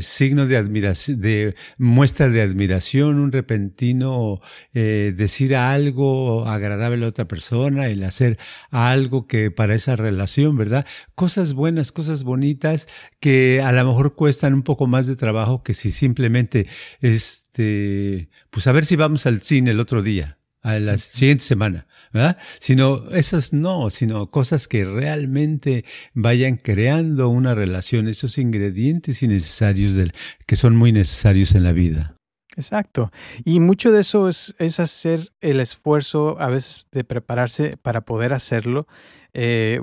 signo 0.00 0.46
de 0.46 0.56
admiración, 0.56 1.20
de 1.20 1.54
muestra 1.78 2.28
de 2.28 2.42
admiración, 2.42 3.20
un 3.20 3.30
repentino 3.30 4.40
decir 4.72 5.51
algo 5.56 6.46
agradable 6.46 7.04
a 7.04 7.08
otra 7.08 7.26
persona, 7.26 7.88
el 7.88 8.02
hacer 8.04 8.38
algo 8.70 9.26
que 9.26 9.50
para 9.50 9.74
esa 9.74 9.96
relación, 9.96 10.56
¿verdad? 10.56 10.86
Cosas 11.14 11.54
buenas, 11.54 11.92
cosas 11.92 12.24
bonitas 12.24 12.88
que 13.20 13.60
a 13.62 13.72
lo 13.72 13.84
mejor 13.84 14.14
cuestan 14.14 14.54
un 14.54 14.62
poco 14.62 14.86
más 14.86 15.06
de 15.06 15.16
trabajo 15.16 15.62
que 15.62 15.74
si 15.74 15.92
simplemente, 15.92 16.66
este, 17.00 18.28
pues 18.50 18.66
a 18.66 18.72
ver 18.72 18.84
si 18.84 18.96
vamos 18.96 19.26
al 19.26 19.42
cine 19.42 19.72
el 19.72 19.80
otro 19.80 20.02
día 20.02 20.38
a 20.62 20.78
la 20.78 20.96
siguiente 20.96 21.44
semana, 21.44 21.86
¿verdad? 22.12 22.38
Sino 22.60 23.10
esas 23.10 23.52
no, 23.52 23.90
sino 23.90 24.30
cosas 24.30 24.68
que 24.68 24.84
realmente 24.84 25.84
vayan 26.14 26.56
creando 26.56 27.28
una 27.28 27.54
relación, 27.54 28.08
esos 28.08 28.38
ingredientes 28.38 29.22
innecesarios 29.22 29.94
del, 29.94 30.12
que 30.46 30.56
son 30.56 30.76
muy 30.76 30.92
necesarios 30.92 31.54
en 31.54 31.64
la 31.64 31.72
vida. 31.72 32.14
Exacto. 32.56 33.10
Y 33.44 33.60
mucho 33.60 33.90
de 33.90 34.00
eso 34.00 34.28
es, 34.28 34.54
es 34.58 34.78
hacer 34.80 35.32
el 35.40 35.60
esfuerzo 35.60 36.36
a 36.40 36.50
veces 36.50 36.86
de 36.92 37.04
prepararse 37.04 37.76
para 37.78 38.02
poder 38.02 38.32
hacerlo 38.34 38.86
eh, 39.34 39.80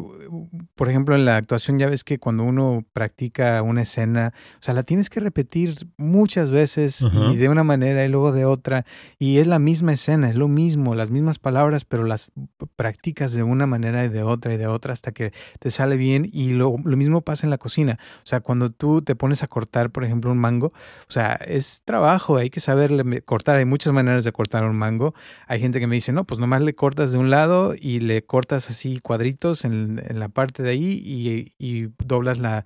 por 0.75 0.89
ejemplo, 0.89 1.15
en 1.15 1.25
la 1.25 1.37
actuación 1.37 1.79
ya 1.79 1.87
ves 1.87 2.03
que 2.03 2.19
cuando 2.19 2.43
uno 2.43 2.85
practica 2.93 3.61
una 3.63 3.81
escena, 3.81 4.33
o 4.59 4.63
sea, 4.63 4.73
la 4.73 4.83
tienes 4.83 5.09
que 5.09 5.19
repetir 5.19 5.75
muchas 5.97 6.51
veces 6.51 7.05
y 7.31 7.35
de 7.35 7.49
una 7.49 7.63
manera 7.63 8.05
y 8.05 8.09
luego 8.09 8.31
de 8.31 8.45
otra, 8.45 8.85
y 9.17 9.37
es 9.37 9.47
la 9.47 9.59
misma 9.59 9.93
escena, 9.93 10.29
es 10.29 10.35
lo 10.35 10.47
mismo, 10.47 10.93
las 10.93 11.09
mismas 11.09 11.39
palabras, 11.39 11.83
pero 11.85 12.03
las 12.03 12.31
practicas 12.75 13.33
de 13.33 13.43
una 13.43 13.65
manera 13.65 14.05
y 14.05 14.09
de 14.09 14.23
otra 14.23 14.53
y 14.53 14.57
de 14.57 14.67
otra 14.67 14.93
hasta 14.93 15.11
que 15.11 15.33
te 15.59 15.71
sale 15.71 15.97
bien 15.97 16.29
y 16.31 16.51
lo, 16.51 16.75
lo 16.83 16.97
mismo 16.97 17.21
pasa 17.21 17.47
en 17.47 17.49
la 17.49 17.57
cocina. 17.57 17.97
O 18.23 18.25
sea, 18.25 18.41
cuando 18.41 18.69
tú 18.69 19.01
te 19.01 19.15
pones 19.15 19.41
a 19.41 19.47
cortar, 19.47 19.89
por 19.89 20.03
ejemplo, 20.03 20.31
un 20.31 20.37
mango, 20.37 20.67
o 20.67 21.11
sea, 21.11 21.33
es 21.33 21.81
trabajo, 21.85 22.37
hay 22.37 22.49
que 22.49 22.59
saberle 22.59 23.21
cortar, 23.23 23.57
hay 23.57 23.65
muchas 23.65 23.93
maneras 23.93 24.23
de 24.23 24.31
cortar 24.31 24.63
un 24.63 24.75
mango. 24.75 25.15
Hay 25.47 25.59
gente 25.59 25.79
que 25.79 25.87
me 25.87 25.95
dice, 25.95 26.11
no, 26.11 26.23
pues 26.23 26.39
nomás 26.39 26.61
le 26.61 26.75
cortas 26.75 27.11
de 27.11 27.17
un 27.17 27.29
lado 27.29 27.73
y 27.79 27.99
le 27.99 28.21
cortas 28.21 28.69
así 28.69 28.99
cuadritos 28.99 29.38
en, 29.63 30.01
la 30.13 30.29
parte 30.29 30.63
de 30.63 30.71
ahí 30.71 31.53
y, 31.59 31.89
doblas 32.05 32.39
la, 32.39 32.65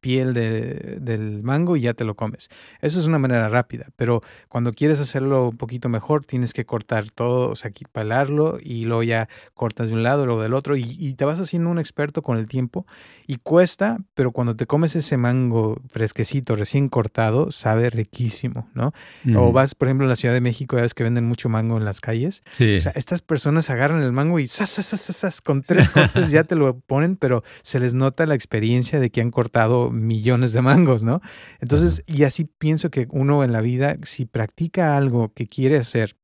piel 0.00 0.34
del 0.34 1.42
mango 1.42 1.76
y 1.76 1.82
ya 1.82 1.94
te 1.94 2.04
lo 2.04 2.14
comes. 2.14 2.50
Eso 2.80 2.98
es 3.00 3.06
una 3.06 3.18
manera 3.18 3.48
rápida, 3.48 3.86
pero 3.96 4.22
cuando 4.48 4.72
quieres 4.72 5.00
hacerlo 5.00 5.48
un 5.48 5.56
poquito 5.56 5.88
mejor, 5.88 6.24
tienes 6.24 6.52
que 6.52 6.64
cortar 6.64 7.10
todo, 7.10 7.50
o 7.50 7.56
sea, 7.56 7.70
pelarlo 7.92 8.58
y 8.60 8.84
luego 8.84 9.02
ya 9.02 9.28
cortas 9.54 9.88
de 9.88 9.94
un 9.94 10.02
lado, 10.02 10.26
luego 10.26 10.42
del 10.42 10.54
otro 10.54 10.76
y, 10.76 11.14
te 11.14 11.24
vas 11.24 11.40
haciendo 11.40 11.70
un 11.70 11.78
experto 11.78 12.22
con 12.22 12.36
el 12.36 12.46
tiempo 12.46 12.86
y 13.26 13.36
cuesta, 13.36 13.98
pero 14.14 14.30
cuando 14.30 14.54
te 14.54 14.66
comes 14.66 14.94
ese 14.94 15.16
mango 15.16 15.80
fresquecito, 15.88 16.54
recién 16.54 16.88
cortado, 16.88 17.50
sabe 17.50 17.90
riquísimo, 17.90 18.68
¿no? 18.74 18.92
O 19.36 19.52
vas, 19.52 19.74
por 19.74 19.88
ejemplo, 19.88 20.06
a 20.06 20.08
la 20.08 20.16
Ciudad 20.16 20.34
de 20.34 20.40
México, 20.40 20.76
ya 20.76 20.82
ves 20.82 20.94
que 20.94 21.02
venden 21.02 21.24
mucho 21.24 21.48
mango 21.48 21.76
en 21.76 21.84
las 21.84 22.00
calles. 22.00 22.42
Sí. 22.52 22.76
O 22.76 22.80
sea, 22.80 22.92
estas 22.94 23.22
personas 23.22 23.70
agarran 23.70 24.02
el 24.02 24.12
mango 24.12 24.38
y 24.38 24.46
¡zas, 24.46 24.70
zas, 24.70 24.86
zas, 24.86 25.16
zas! 25.16 25.40
con 25.40 25.62
tres 25.62 25.90
ya 26.30 26.44
te 26.44 26.54
lo 26.54 26.78
ponen, 26.80 27.16
pero 27.16 27.42
se 27.62 27.80
les 27.80 27.94
nota 27.94 28.26
la 28.26 28.34
experiencia 28.34 29.00
de 29.00 29.10
que 29.10 29.20
han 29.20 29.30
cortado 29.30 29.90
millones 29.90 30.52
de 30.52 30.62
mangos, 30.62 31.02
¿no? 31.02 31.20
Entonces, 31.60 32.02
y 32.06 32.24
así 32.24 32.44
pienso 32.44 32.90
que 32.90 33.06
uno 33.10 33.44
en 33.44 33.52
la 33.52 33.60
vida, 33.60 33.96
si 34.02 34.26
practica 34.26 34.96
algo 34.96 35.32
que 35.32 35.46
quiere 35.46 35.78
hacer 35.78 36.17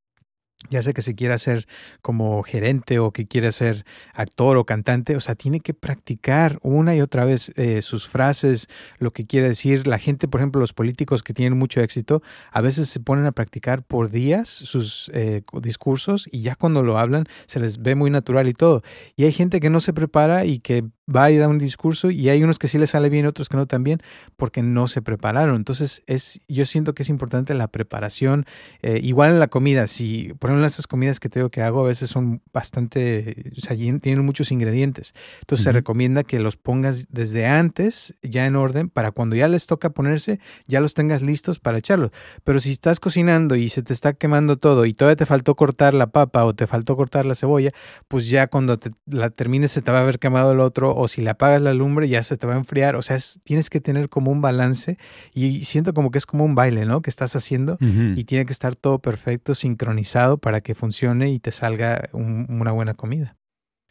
ya 0.70 0.82
sea 0.82 0.92
que 0.92 1.02
se 1.02 1.14
quiera 1.14 1.34
hacer 1.34 1.66
como 2.02 2.42
gerente 2.42 2.98
o 2.98 3.12
que 3.12 3.26
quiera 3.26 3.52
ser 3.52 3.84
actor 4.14 4.56
o 4.56 4.64
cantante, 4.64 5.16
o 5.16 5.20
sea, 5.20 5.34
tiene 5.34 5.60
que 5.60 5.74
practicar 5.74 6.58
una 6.62 6.94
y 6.96 7.00
otra 7.00 7.24
vez 7.24 7.52
eh, 7.56 7.82
sus 7.82 8.08
frases, 8.08 8.68
lo 8.98 9.12
que 9.12 9.26
quiere 9.26 9.48
decir. 9.48 9.86
La 9.86 9.98
gente, 9.98 10.28
por 10.28 10.40
ejemplo, 10.40 10.60
los 10.60 10.72
políticos 10.72 11.22
que 11.22 11.34
tienen 11.34 11.58
mucho 11.58 11.80
éxito, 11.80 12.22
a 12.50 12.60
veces 12.60 12.88
se 12.88 13.00
ponen 13.00 13.26
a 13.26 13.32
practicar 13.32 13.82
por 13.82 14.10
días 14.10 14.48
sus 14.48 15.10
eh, 15.14 15.42
discursos 15.60 16.28
y 16.30 16.42
ya 16.42 16.56
cuando 16.56 16.82
lo 16.82 16.98
hablan 16.98 17.26
se 17.46 17.60
les 17.60 17.82
ve 17.82 17.94
muy 17.94 18.10
natural 18.10 18.48
y 18.48 18.54
todo. 18.54 18.82
Y 19.16 19.24
hay 19.24 19.32
gente 19.32 19.60
que 19.60 19.70
no 19.70 19.80
se 19.80 19.92
prepara 19.92 20.44
y 20.44 20.60
que 20.60 20.84
va 21.14 21.30
y 21.30 21.36
da 21.36 21.48
un 21.48 21.58
discurso 21.58 22.10
y 22.10 22.28
hay 22.28 22.42
unos 22.42 22.58
que 22.58 22.68
sí 22.68 22.78
les 22.78 22.90
sale 22.90 23.10
bien, 23.10 23.26
otros 23.26 23.48
que 23.48 23.56
no 23.56 23.66
tan 23.66 23.84
bien, 23.84 24.00
porque 24.36 24.62
no 24.62 24.88
se 24.88 25.02
prepararon. 25.02 25.56
Entonces, 25.56 26.02
es, 26.06 26.40
yo 26.48 26.64
siento 26.64 26.94
que 26.94 27.02
es 27.02 27.08
importante 27.08 27.54
la 27.54 27.68
preparación. 27.68 28.46
Eh, 28.82 29.00
igual 29.02 29.32
en 29.32 29.40
la 29.40 29.48
comida, 29.48 29.86
si 29.86 30.32
por 30.38 30.50
ejemplo 30.50 30.53
esas 30.62 30.86
comidas 30.86 31.20
que 31.20 31.28
tengo 31.28 31.48
que 31.48 31.62
hago 31.62 31.84
a 31.84 31.88
veces 31.88 32.10
son 32.10 32.42
bastante, 32.52 33.52
o 33.56 33.60
sea, 33.60 33.76
tienen 33.76 34.24
muchos 34.24 34.52
ingredientes. 34.52 35.14
Entonces 35.40 35.64
se 35.64 35.72
recomienda 35.72 36.22
que 36.22 36.38
los 36.38 36.56
pongas 36.56 37.06
desde 37.10 37.46
antes, 37.46 38.14
ya 38.22 38.46
en 38.46 38.56
orden, 38.56 38.90
para 38.90 39.10
cuando 39.12 39.36
ya 39.36 39.48
les 39.48 39.66
toca 39.66 39.90
ponerse, 39.90 40.40
ya 40.66 40.80
los 40.80 40.94
tengas 40.94 41.22
listos 41.22 41.58
para 41.58 41.78
echarlos. 41.78 42.10
Pero 42.44 42.60
si 42.60 42.72
estás 42.72 43.00
cocinando 43.00 43.56
y 43.56 43.68
se 43.68 43.82
te 43.82 43.92
está 43.92 44.12
quemando 44.12 44.58
todo 44.58 44.84
y 44.84 44.92
todavía 44.92 45.16
te 45.16 45.26
faltó 45.26 45.54
cortar 45.54 45.94
la 45.94 46.08
papa 46.08 46.44
o 46.44 46.54
te 46.54 46.66
faltó 46.66 46.96
cortar 46.96 47.24
la 47.24 47.34
cebolla, 47.34 47.70
pues 48.08 48.28
ya 48.28 48.46
cuando 48.48 48.78
te, 48.78 48.90
la 49.06 49.30
termines 49.30 49.72
se 49.72 49.82
te 49.82 49.90
va 49.90 49.98
a 49.98 50.02
haber 50.02 50.18
quemado 50.18 50.52
el 50.52 50.60
otro 50.60 50.94
o 50.94 51.08
si 51.08 51.22
le 51.22 51.30
apagas 51.30 51.62
la 51.62 51.74
lumbre 51.74 52.08
ya 52.08 52.22
se 52.22 52.36
te 52.36 52.46
va 52.46 52.54
a 52.54 52.58
enfriar. 52.58 52.96
O 52.96 53.02
sea, 53.02 53.16
tienes 53.42 53.70
que 53.70 53.80
tener 53.80 54.08
como 54.08 54.30
un 54.30 54.40
balance 54.40 54.98
y 55.32 55.64
siento 55.64 55.94
como 55.94 56.10
que 56.10 56.18
es 56.18 56.26
como 56.26 56.44
un 56.44 56.54
baile, 56.54 56.84
¿no? 56.84 57.02
Que 57.02 57.10
estás 57.10 57.36
haciendo 57.36 57.78
y 57.80 58.24
tiene 58.24 58.46
que 58.46 58.52
estar 58.52 58.76
todo 58.76 58.98
perfecto, 58.98 59.54
sincronizado 59.54 60.33
para 60.38 60.60
que 60.60 60.74
funcione 60.74 61.30
y 61.30 61.38
te 61.38 61.50
salga 61.52 62.08
una 62.12 62.72
buena 62.72 62.94
comida. 62.94 63.36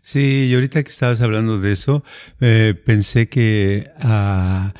Sí, 0.02 0.48
y 0.50 0.54
ahorita 0.54 0.84
que 0.84 0.90
estabas 0.90 1.22
hablando 1.22 1.60
de 1.60 1.72
eso, 1.72 2.04
eh, 2.42 2.74
pensé 2.86 3.30
que 3.30 3.90
ah, 4.02 4.74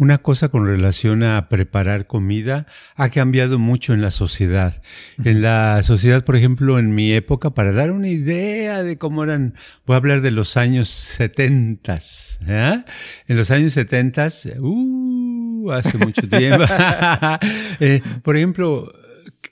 una 0.00 0.18
cosa 0.18 0.48
con 0.48 0.64
relación 0.64 1.22
a 1.22 1.48
preparar 1.50 2.06
comida 2.06 2.66
ha 2.96 3.10
cambiado 3.10 3.58
mucho 3.58 3.92
en 3.92 4.00
la 4.00 4.10
sociedad. 4.10 4.80
En 5.24 5.42
la 5.42 5.82
sociedad, 5.82 6.24
por 6.24 6.36
ejemplo, 6.36 6.78
en 6.78 6.94
mi 6.94 7.12
época, 7.12 7.50
para 7.50 7.72
dar 7.72 7.90
una 7.90 8.08
idea 8.08 8.82
de 8.82 8.96
cómo 8.96 9.24
eran, 9.24 9.54
voy 9.84 9.94
a 9.94 9.96
hablar 9.98 10.22
de 10.22 10.30
los 10.30 10.56
años 10.56 10.88
70. 10.88 11.98
¿eh? 12.46 12.84
En 13.26 13.36
los 13.36 13.50
años 13.50 13.74
70, 13.74 14.28
uh, 14.60 15.70
hace 15.70 15.98
mucho 15.98 16.28
tiempo. 16.28 16.64
Eh, 17.80 18.02
por 18.22 18.36
ejemplo, 18.36 18.92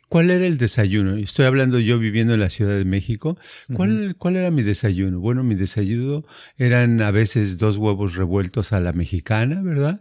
¿Cuál 0.08 0.30
era 0.30 0.46
el 0.46 0.56
desayuno? 0.56 1.16
Estoy 1.16 1.46
hablando 1.46 1.78
yo 1.78 1.98
viviendo 1.98 2.34
en 2.34 2.40
la 2.40 2.50
Ciudad 2.50 2.76
de 2.76 2.84
México. 2.84 3.38
¿Cuál, 3.74 4.16
¿Cuál, 4.16 4.36
era 4.36 4.50
mi 4.50 4.62
desayuno? 4.62 5.20
Bueno, 5.20 5.44
mi 5.44 5.54
desayuno 5.54 6.24
eran 6.56 7.02
a 7.02 7.10
veces 7.10 7.58
dos 7.58 7.76
huevos 7.76 8.14
revueltos 8.14 8.72
a 8.72 8.80
la 8.80 8.92
mexicana, 8.92 9.60
¿verdad? 9.62 10.00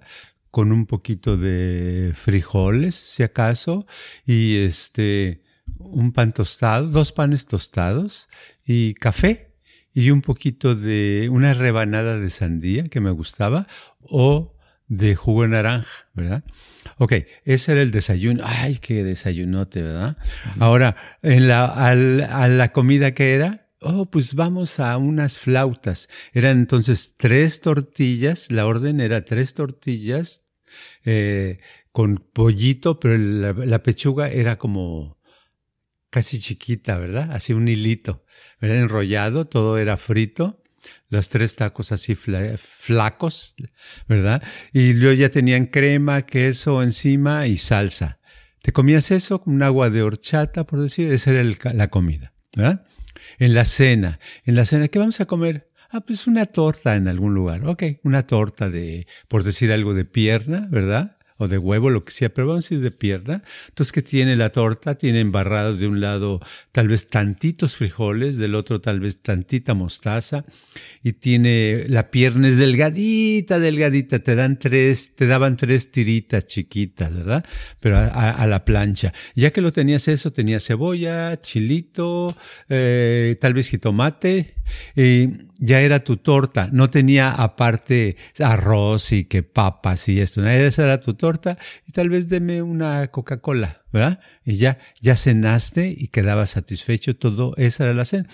con 0.50 0.72
un 0.72 0.88
poquito 0.88 1.38
de 1.38 2.14
frijoles, 2.16 2.96
si 2.96 3.22
acaso, 3.22 3.86
y 4.26 4.56
este, 4.56 5.44
un 5.78 6.12
pan 6.14 6.34
tostado, 6.34 6.88
dos 6.88 7.12
panes 7.12 7.46
tostados 7.46 8.28
y 8.66 8.96
café 8.96 9.54
y 9.94 10.10
un 10.10 10.22
poquito 10.22 10.74
de 10.74 11.30
una 11.32 11.54
rebanada 11.54 12.20
de 12.20 12.30
sandía 12.30 12.88
que 12.88 13.00
me 13.00 13.12
gustaba 13.12 13.68
o 14.00 14.57
de 14.88 15.16
jugo 15.16 15.44
de 15.44 15.50
naranja, 15.50 16.08
¿verdad? 16.14 16.44
Ok, 16.98 17.14
ese 17.44 17.72
era 17.74 17.82
el 17.82 17.92
desayuno. 17.92 18.44
Ay, 18.46 18.78
qué 18.78 19.04
desayunote, 19.04 19.82
¿verdad? 19.82 20.18
Ahora, 20.60 20.96
en 21.22 21.48
la, 21.48 21.66
a 21.66 22.48
la 22.48 22.72
comida 22.72 23.14
que 23.14 23.34
era, 23.34 23.68
oh, 23.82 24.06
pues 24.06 24.34
vamos 24.34 24.80
a 24.80 24.98
unas 24.98 25.38
flautas. 25.38 26.10
Eran 26.34 26.58
entonces 26.60 27.16
tres 27.18 27.62
tortillas, 27.62 28.52
la 28.52 28.66
orden 28.66 29.00
era 29.02 29.26
tres 29.26 29.54
tortillas 29.54 30.46
eh, 31.04 31.60
con 31.92 32.18
pollito, 32.18 33.00
pero 33.00 33.18
la, 33.18 33.84
pechuga 33.84 34.30
era 34.30 34.58
como 34.58 35.18
casi 36.10 36.40
chiquita, 36.40 36.98
¿verdad? 36.98 37.32
Así 37.32 37.54
un 37.54 37.68
hilito, 37.68 38.24
¿verdad? 38.62 38.78
Enrollado, 38.78 39.46
todo 39.46 39.78
era 39.78 39.98
frito 39.98 40.64
los 41.10 41.30
tres 41.30 41.56
tacos 41.56 41.92
así 41.92 42.16
flacos, 42.16 43.56
¿verdad? 44.08 44.44
Y 44.74 44.94
luego 44.94 45.16
ya 45.16 45.30
tenían 45.30 45.66
crema, 45.66 46.24
queso 46.24 46.84
encima 46.84 47.48
y 47.48 47.58
salsa. 47.58 48.20
Te 48.62 48.72
comías 48.72 49.12
eso 49.12 49.42
con 49.42 49.54
un 49.56 49.64
agua 49.64 49.90
de 49.90 50.02
horchata, 50.02 50.66
por 50.66 50.82
decir, 50.82 51.12
esa 51.12 51.32
era 51.32 51.44
la 51.74 51.88
comida, 51.88 52.34
¿verdad? 52.56 52.86
En 53.40 53.54
la 53.54 53.66
cena, 53.66 54.20
en 54.46 54.56
la 54.56 54.66
cena, 54.66 54.88
¿qué 54.88 55.00
vamos 55.00 55.20
a 55.22 55.26
comer? 55.26 55.70
Ah, 55.90 56.02
pues 56.02 56.28
una 56.28 56.46
torta 56.46 56.96
en 56.96 57.08
algún 57.08 57.34
lugar. 57.34 57.66
Ok, 57.66 57.84
una 58.04 58.28
torta 58.28 58.70
de, 58.70 59.08
por 59.28 59.44
decir 59.44 59.72
algo, 59.72 59.94
de 59.94 60.06
pierna, 60.06 60.68
¿verdad? 60.70 61.17
O 61.38 61.48
de 61.48 61.58
huevo, 61.58 61.90
lo 61.90 62.04
que 62.04 62.12
sea, 62.12 62.34
pero 62.34 62.48
vamos 62.48 62.70
a 62.70 62.74
ir 62.74 62.80
de 62.82 62.92
pierna. 62.92 63.44
Entonces, 63.70 63.92
¿qué 63.92 64.02
tiene 64.02 64.36
la 64.36 64.52
torta? 64.52 64.96
Tiene 64.96 65.20
embarrados 65.20 65.80
de 65.80 65.88
un 65.88 66.02
lado 66.02 66.42
tal 66.72 66.88
vez 66.88 67.10
tantitos 67.10 67.76
frijoles, 67.76 68.38
del 68.38 68.56
otro 68.56 68.82
tal 68.82 69.00
vez 69.00 69.22
tantita 69.22 69.74
mostaza, 69.74 70.46
y 71.04 71.14
tiene, 71.14 71.86
la 71.88 72.10
pierna 72.12 72.48
es 72.48 72.58
delgadita, 72.58 73.60
delgadita, 73.60 74.20
te 74.20 74.36
dan 74.36 74.60
tres, 74.60 75.16
te 75.16 75.28
daban 75.28 75.58
tres 75.58 75.92
tiritas 75.92 76.48
chiquitas, 76.48 77.16
¿verdad? 77.16 77.46
Pero 77.80 77.98
a, 77.98 78.48
la 78.48 78.66
plancha. 78.66 79.14
Ya 79.36 79.52
que 79.52 79.62
lo 79.62 79.72
tenías 79.72 80.08
eso, 80.08 80.32
tenía 80.32 80.60
cebolla, 80.60 81.40
chilito, 81.40 82.36
eh, 82.70 83.38
tal 83.40 83.54
vez 83.54 83.70
jitomate, 83.70 84.57
y 84.96 85.48
ya 85.60 85.82
era 85.82 86.04
tu 86.04 86.18
torta, 86.18 86.70
no 86.72 86.90
tenía 86.90 87.32
aparte 87.32 88.16
arroz 88.40 89.12
y 89.12 89.26
que 89.26 89.44
papas 89.44 90.08
y 90.10 90.20
esto, 90.20 90.46
esa 90.46 90.84
era 90.84 91.00
tu 91.00 91.16
torta 91.16 91.58
y 91.88 91.92
tal 91.92 92.10
vez 92.10 92.30
deme 92.30 92.62
una 92.62 93.08
Coca-Cola, 93.08 93.84
¿verdad? 93.92 94.20
Y 94.46 94.58
ya, 94.58 94.78
ya 95.02 95.16
cenaste 95.16 95.94
y 95.98 96.10
quedabas 96.10 96.52
satisfecho, 96.52 97.16
todo, 97.16 97.54
esa 97.58 97.86
era 97.86 97.94
la 97.94 98.06
cena. 98.06 98.28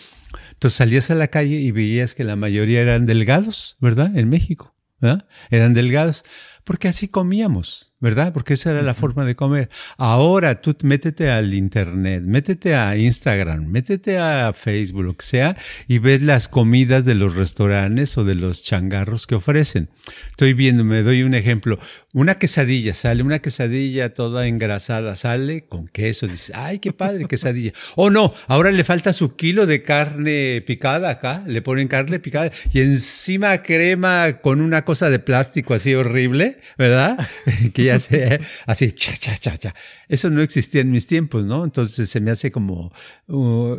Entonces 0.52 0.78
salías 0.78 1.12
a 1.12 1.16
la 1.16 1.28
calle 1.28 1.60
y 1.60 1.72
veías 1.72 2.16
que 2.16 2.24
la 2.24 2.36
mayoría 2.36 2.82
eran 2.82 3.06
delgados, 3.06 3.78
¿verdad? 3.80 4.16
En 4.18 4.30
México, 4.30 4.76
¿verdad? 5.00 5.26
Eran 5.50 5.74
delgados, 5.74 6.24
porque 6.64 6.88
así 6.88 7.08
comíamos. 7.08 7.93
¿Verdad? 8.04 8.34
Porque 8.34 8.56
esa 8.56 8.72
era 8.72 8.82
la 8.82 8.94
forma 8.94 9.24
de 9.24 9.34
comer. 9.34 9.70
Ahora 9.98 10.60
tú 10.60 10.76
métete 10.84 11.32
al 11.32 11.54
internet, 11.54 12.22
métete 12.22 12.76
a 12.76 12.98
Instagram, 12.98 13.66
métete 13.66 14.18
a 14.18 14.52
Facebook, 14.52 15.06
lo 15.06 15.16
que 15.16 15.26
sea, 15.26 15.56
y 15.88 16.00
ves 16.00 16.22
las 16.22 16.50
comidas 16.50 17.06
de 17.06 17.16
los 17.16 17.34
restaurantes 17.34 18.18
o 18.18 18.26
de 18.26 18.36
los 18.36 18.62
changarros 18.62 19.26
que 19.26 19.36
ofrecen. 19.36 19.88
Estoy 20.32 20.52
viendo, 20.52 20.84
me 20.84 21.02
doy 21.02 21.24
un 21.24 21.34
ejemplo. 21.34 21.80
Una 22.12 22.36
quesadilla, 22.36 22.94
sale 22.94 23.24
una 23.24 23.40
quesadilla 23.40 24.14
toda 24.14 24.48
engrasada, 24.48 25.16
sale 25.16 25.66
con 25.66 25.88
queso, 25.88 26.28
dice, 26.28 26.52
ay, 26.56 26.80
qué 26.80 26.92
padre, 26.92 27.26
quesadilla. 27.26 27.72
O 27.96 28.08
oh, 28.08 28.10
no, 28.10 28.34
ahora 28.48 28.72
le 28.72 28.84
falta 28.84 29.14
su 29.14 29.38
kilo 29.38 29.66
de 29.66 29.82
carne 29.82 30.62
picada 30.68 31.10
acá, 31.10 31.42
le 31.48 31.62
ponen 31.62 31.88
carne 31.88 32.20
picada 32.20 32.52
y 32.74 32.82
encima 32.82 33.64
crema 33.64 34.42
con 34.42 34.60
una 34.60 34.84
cosa 34.84 35.10
de 35.10 35.20
plástico 35.20 35.74
así 35.74 35.96
horrible, 35.96 36.60
¿verdad? 36.78 37.18
que 37.74 37.86
ya 37.86 37.93
así, 37.96 38.92
cha, 38.92 39.14
cha, 39.16 39.38
cha, 39.38 39.58
cha. 39.58 39.76
Eso 40.08 40.30
no 40.30 40.42
existía 40.42 40.82
en 40.82 40.92
mis 40.92 41.08
tiempos, 41.08 41.46
¿no? 41.46 41.64
Entonces 41.64 42.10
se 42.10 42.20
me 42.20 42.32
hace 42.32 42.52
como 42.52 42.92
uh, 43.28 43.78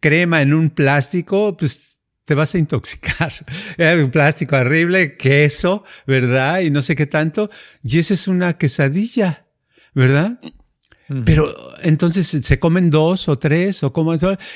crema 0.00 0.42
en 0.42 0.54
un 0.54 0.70
plástico, 0.70 1.56
pues 1.56 2.00
te 2.24 2.34
vas 2.34 2.54
a 2.54 2.58
intoxicar. 2.58 3.32
un 4.02 4.10
plástico 4.10 4.56
horrible, 4.56 5.16
queso, 5.16 5.84
¿verdad? 6.06 6.60
Y 6.60 6.70
no 6.70 6.82
sé 6.82 6.96
qué 6.96 7.06
tanto. 7.06 7.50
Y 7.82 7.98
esa 7.98 8.14
es 8.14 8.28
una 8.28 8.58
quesadilla, 8.58 9.46
¿verdad? 9.94 10.38
Pero 11.24 11.54
entonces 11.82 12.26
se 12.28 12.58
comen 12.58 12.88
dos 12.88 13.28
o 13.28 13.38
tres 13.38 13.82
o 13.82 13.92
como 13.92 14.14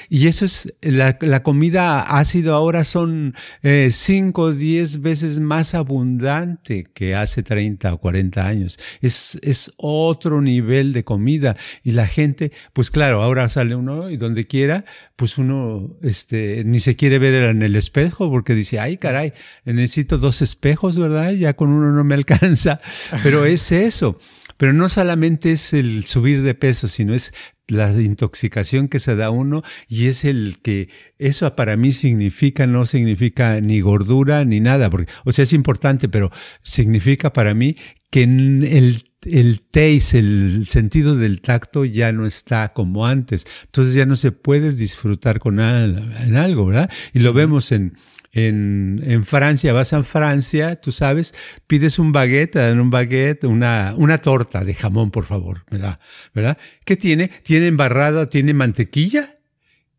y 0.08 0.26
eso 0.26 0.44
es 0.44 0.72
la, 0.80 1.18
la 1.20 1.42
comida 1.42 2.00
ácido 2.18 2.54
ahora 2.54 2.84
son 2.84 3.34
eh, 3.62 3.88
cinco 3.90 4.42
o 4.42 4.52
diez 4.52 5.02
veces 5.02 5.40
más 5.40 5.74
abundante 5.74 6.86
que 6.94 7.14
hace 7.14 7.42
30 7.42 7.92
o 7.94 7.98
40 7.98 8.46
años. 8.46 8.78
Es, 9.00 9.38
es 9.42 9.72
otro 9.76 10.40
nivel 10.40 10.92
de 10.92 11.04
comida 11.04 11.56
y 11.82 11.92
la 11.92 12.06
gente, 12.06 12.52
pues 12.72 12.90
claro, 12.90 13.22
ahora 13.22 13.48
sale 13.48 13.74
uno 13.74 14.10
y 14.10 14.16
donde 14.16 14.44
quiera, 14.44 14.84
pues 15.16 15.38
uno 15.38 15.96
este, 16.02 16.62
ni 16.64 16.80
se 16.80 16.96
quiere 16.96 17.18
ver 17.18 17.34
en 17.34 17.62
el 17.62 17.76
espejo 17.76 18.30
porque 18.30 18.54
dice, 18.54 18.78
ay 18.78 18.96
caray, 18.96 19.32
necesito 19.64 20.18
dos 20.18 20.42
espejos, 20.42 20.98
¿verdad? 20.98 21.32
Ya 21.32 21.54
con 21.54 21.70
uno 21.70 21.92
no 21.92 22.04
me 22.04 22.14
alcanza. 22.14 22.80
Pero 23.22 23.44
es 23.44 23.72
eso. 23.72 24.18
Pero 24.56 24.72
no 24.72 24.88
solamente 24.88 25.52
es 25.52 25.72
el 25.72 26.06
subir 26.06 26.42
de 26.42 26.54
peso, 26.54 26.88
sino 26.88 27.14
es 27.14 27.32
la 27.68 27.92
intoxicación 27.92 28.88
que 28.88 29.00
se 29.00 29.16
da 29.16 29.30
uno 29.30 29.62
y 29.88 30.06
es 30.06 30.24
el 30.24 30.58
que 30.62 30.88
eso 31.18 31.54
para 31.56 31.76
mí 31.76 31.92
significa, 31.92 32.66
no 32.66 32.86
significa 32.86 33.60
ni 33.60 33.80
gordura 33.80 34.44
ni 34.44 34.60
nada, 34.60 34.88
porque, 34.88 35.12
o 35.24 35.32
sea, 35.32 35.42
es 35.42 35.52
importante, 35.52 36.08
pero 36.08 36.30
significa 36.62 37.32
para 37.32 37.54
mí 37.54 37.76
que 38.10 38.22
el, 38.22 39.02
el 39.24 39.60
taste, 39.60 40.18
el 40.18 40.66
sentido 40.68 41.16
del 41.16 41.40
tacto 41.40 41.84
ya 41.84 42.12
no 42.12 42.26
está 42.26 42.72
como 42.72 43.06
antes. 43.06 43.46
Entonces 43.64 43.94
ya 43.94 44.06
no 44.06 44.16
se 44.16 44.32
puede 44.32 44.72
disfrutar 44.72 45.40
con 45.40 45.58
en 45.58 46.36
algo, 46.36 46.66
¿verdad? 46.66 46.90
Y 47.12 47.18
lo 47.20 47.32
vemos 47.32 47.72
en, 47.72 47.94
en, 48.36 49.02
en, 49.06 49.24
Francia, 49.24 49.72
vas 49.72 49.94
a 49.94 50.02
Francia, 50.02 50.78
tú 50.78 50.92
sabes, 50.92 51.34
pides 51.66 51.98
un 51.98 52.12
baguette, 52.12 52.56
dan 52.56 52.80
un 52.80 52.90
baguette, 52.90 53.44
una, 53.44 53.94
una 53.96 54.18
torta 54.18 54.62
de 54.62 54.74
jamón, 54.74 55.10
por 55.10 55.24
favor, 55.24 55.64
¿verdad? 55.70 55.98
¿verdad? 56.34 56.58
¿Qué 56.84 56.96
tiene? 56.96 57.28
Tiene 57.28 57.66
embarrada, 57.68 58.26
tiene 58.26 58.52
mantequilla 58.52 59.38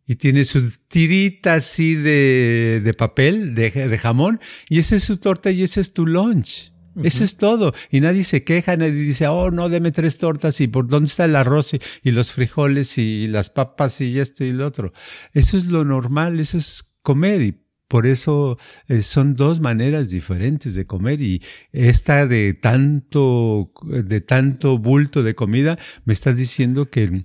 y 0.05 0.17
tiene 0.17 0.45
su 0.45 0.71
tirita 0.87 1.55
así 1.55 1.95
de, 1.95 2.79
de 2.83 2.93
papel, 2.93 3.55
de, 3.55 3.71
de, 3.71 3.97
jamón, 3.97 4.39
y 4.69 4.77
esa 4.77 4.97
es 4.97 5.03
su 5.03 5.17
torta 5.17 5.49
y 5.49 5.63
ese 5.63 5.81
es 5.81 5.93
tu 5.93 6.05
lunch. 6.05 6.73
Eso 7.03 7.23
es 7.23 7.37
todo. 7.37 7.75
Y 7.91 8.01
nadie 8.01 8.23
se 8.23 8.43
queja, 8.43 8.75
nadie 8.75 8.93
dice, 8.93 9.27
oh, 9.27 9.51
no, 9.51 9.69
deme 9.69 9.91
tres 9.91 10.17
tortas 10.17 10.59
y 10.61 10.67
por 10.67 10.87
dónde 10.87 11.07
está 11.07 11.25
el 11.25 11.35
arroz 11.35 11.75
y, 11.75 11.81
y 12.01 12.11
los 12.11 12.31
frijoles 12.31 12.97
y 12.97 13.27
las 13.27 13.51
papas 13.51 14.01
y 14.01 14.19
esto 14.19 14.43
y 14.43 14.51
lo 14.51 14.65
otro. 14.65 14.93
Eso 15.33 15.57
es 15.57 15.65
lo 15.65 15.85
normal, 15.85 16.39
eso 16.39 16.57
es 16.57 16.91
comer 17.03 17.43
y 17.43 17.66
por 17.87 18.05
eso 18.05 18.57
eh, 18.87 19.01
son 19.01 19.35
dos 19.35 19.59
maneras 19.59 20.09
diferentes 20.09 20.75
de 20.75 20.85
comer 20.85 21.21
y 21.21 21.41
esta 21.71 22.27
de 22.27 22.53
tanto, 22.53 23.71
de 23.83 24.21
tanto 24.21 24.77
bulto 24.77 25.23
de 25.23 25.35
comida 25.35 25.77
me 26.05 26.13
está 26.13 26.33
diciendo 26.33 26.89
que, 26.89 27.21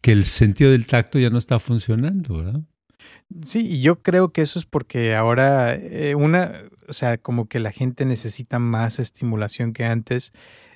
que 0.00 0.12
el 0.12 0.24
sentido 0.24 0.70
del 0.70 0.86
tacto 0.86 1.18
ya 1.18 1.30
no 1.30 1.38
está 1.38 1.58
funcionando, 1.58 2.38
¿verdad? 2.38 2.60
Sí, 3.44 3.66
y 3.66 3.80
yo 3.80 4.02
creo 4.02 4.32
que 4.32 4.42
eso 4.42 4.58
es 4.58 4.66
porque 4.66 5.16
ahora 5.16 5.74
eh, 5.74 6.14
una, 6.14 6.62
o 6.88 6.92
sea, 6.92 7.18
como 7.18 7.48
que 7.48 7.58
la 7.58 7.72
gente 7.72 8.04
necesita 8.04 8.58
más 8.60 9.00
estimulación 9.00 9.72
que 9.72 9.84
antes 9.84 10.32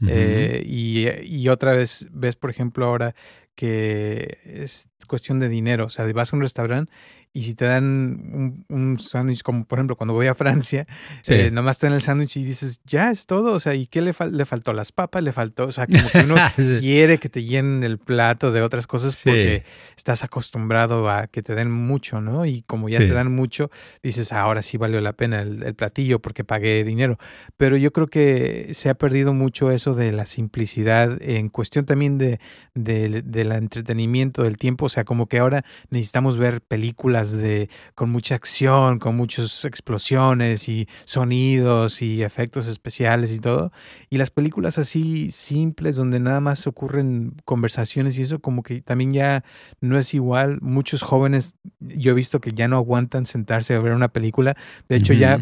eh, 0.06 0.64
y, 0.66 1.06
y, 1.22 1.48
otra 1.48 1.72
vez 1.72 2.08
ves, 2.10 2.34
por 2.34 2.50
ejemplo, 2.50 2.86
ahora 2.86 3.14
que 3.54 4.38
es 4.44 4.88
cuestión 5.06 5.38
de 5.38 5.48
dinero, 5.48 5.86
o 5.86 5.90
sea, 5.90 6.10
vas 6.12 6.32
a 6.32 6.36
un 6.36 6.42
restaurante 6.42 6.90
y 7.32 7.42
si 7.42 7.54
te 7.54 7.64
dan 7.64 7.84
un, 7.84 8.64
un 8.68 8.98
sándwich, 8.98 9.42
como 9.42 9.64
por 9.64 9.78
ejemplo 9.78 9.94
cuando 9.94 10.14
voy 10.14 10.26
a 10.26 10.34
Francia, 10.34 10.86
eh, 11.28 11.50
nomás 11.52 11.78
te 11.78 11.86
dan 11.86 11.94
el 11.94 12.02
sándwich 12.02 12.36
y 12.36 12.44
dices, 12.44 12.80
ya 12.84 13.12
es 13.12 13.26
todo, 13.26 13.52
o 13.52 13.60
sea, 13.60 13.74
¿y 13.74 13.86
qué 13.86 14.00
le, 14.00 14.12
le 14.32 14.44
faltó? 14.44 14.72
Las 14.72 14.90
papas, 14.90 15.22
le 15.22 15.30
faltó, 15.30 15.66
o 15.66 15.72
sea, 15.72 15.86
como 15.86 16.08
que 16.08 16.18
uno 16.18 16.34
quiere 16.80 17.18
que 17.18 17.28
te 17.28 17.44
llenen 17.44 17.84
el 17.84 17.98
plato 17.98 18.50
de 18.50 18.62
otras 18.62 18.88
cosas 18.88 19.16
porque 19.22 19.64
estás 19.96 20.24
acostumbrado 20.24 21.08
a 21.08 21.28
que 21.28 21.42
te 21.42 21.54
den 21.54 21.70
mucho, 21.70 22.20
¿no? 22.20 22.46
Y 22.46 22.62
como 22.62 22.88
ya 22.88 22.98
te 22.98 23.10
dan 23.10 23.32
mucho, 23.32 23.70
dices, 24.02 24.32
ahora 24.32 24.62
sí 24.62 24.76
valió 24.76 25.00
la 25.00 25.12
pena 25.12 25.42
el, 25.42 25.74
platillo 25.74 26.18
porque 26.18 26.42
pagué 26.42 26.82
dinero. 26.82 27.18
Pero 27.56 27.76
yo 27.76 27.92
creo 27.92 28.08
que 28.08 28.70
se 28.74 28.88
ha 28.88 28.94
perdido 28.94 29.32
mucho 29.34 29.70
eso 29.70 29.94
de 29.94 30.10
la 30.10 30.26
simplicidad 30.26 31.16
en 31.22 31.48
cuestión 31.48 31.84
también 31.84 32.18
de, 32.18 32.40
de, 32.74 33.22
del 33.22 33.52
entretenimiento, 33.52 34.42
del 34.42 34.58
tiempo, 34.58 34.86
o 34.86 34.88
sea, 34.88 35.04
como 35.04 35.26
que 35.26 35.38
ahora 35.38 35.64
necesitamos 35.90 36.38
ver 36.38 36.60
películas 36.60 37.19
de 37.32 37.68
con 37.94 38.10
mucha 38.10 38.34
acción, 38.34 38.98
con 38.98 39.16
muchas 39.16 39.64
explosiones 39.64 40.68
y 40.68 40.88
sonidos 41.04 42.02
y 42.02 42.22
efectos 42.22 42.66
especiales 42.66 43.32
y 43.32 43.40
todo. 43.40 43.72
Y 44.08 44.18
las 44.18 44.30
películas 44.30 44.78
así 44.78 45.30
simples 45.30 45.96
donde 45.96 46.20
nada 46.20 46.40
más 46.40 46.66
ocurren 46.66 47.36
conversaciones 47.44 48.18
y 48.18 48.22
eso 48.22 48.40
como 48.40 48.62
que 48.62 48.80
también 48.80 49.12
ya 49.12 49.44
no 49.80 49.98
es 49.98 50.14
igual. 50.14 50.58
Muchos 50.60 51.02
jóvenes 51.02 51.54
yo 51.78 52.12
he 52.12 52.14
visto 52.14 52.40
que 52.40 52.52
ya 52.52 52.68
no 52.68 52.76
aguantan 52.76 53.26
sentarse 53.26 53.74
a 53.74 53.80
ver 53.80 53.92
una 53.92 54.08
película. 54.08 54.56
De 54.88 54.96
hecho 54.96 55.12
ya 55.12 55.40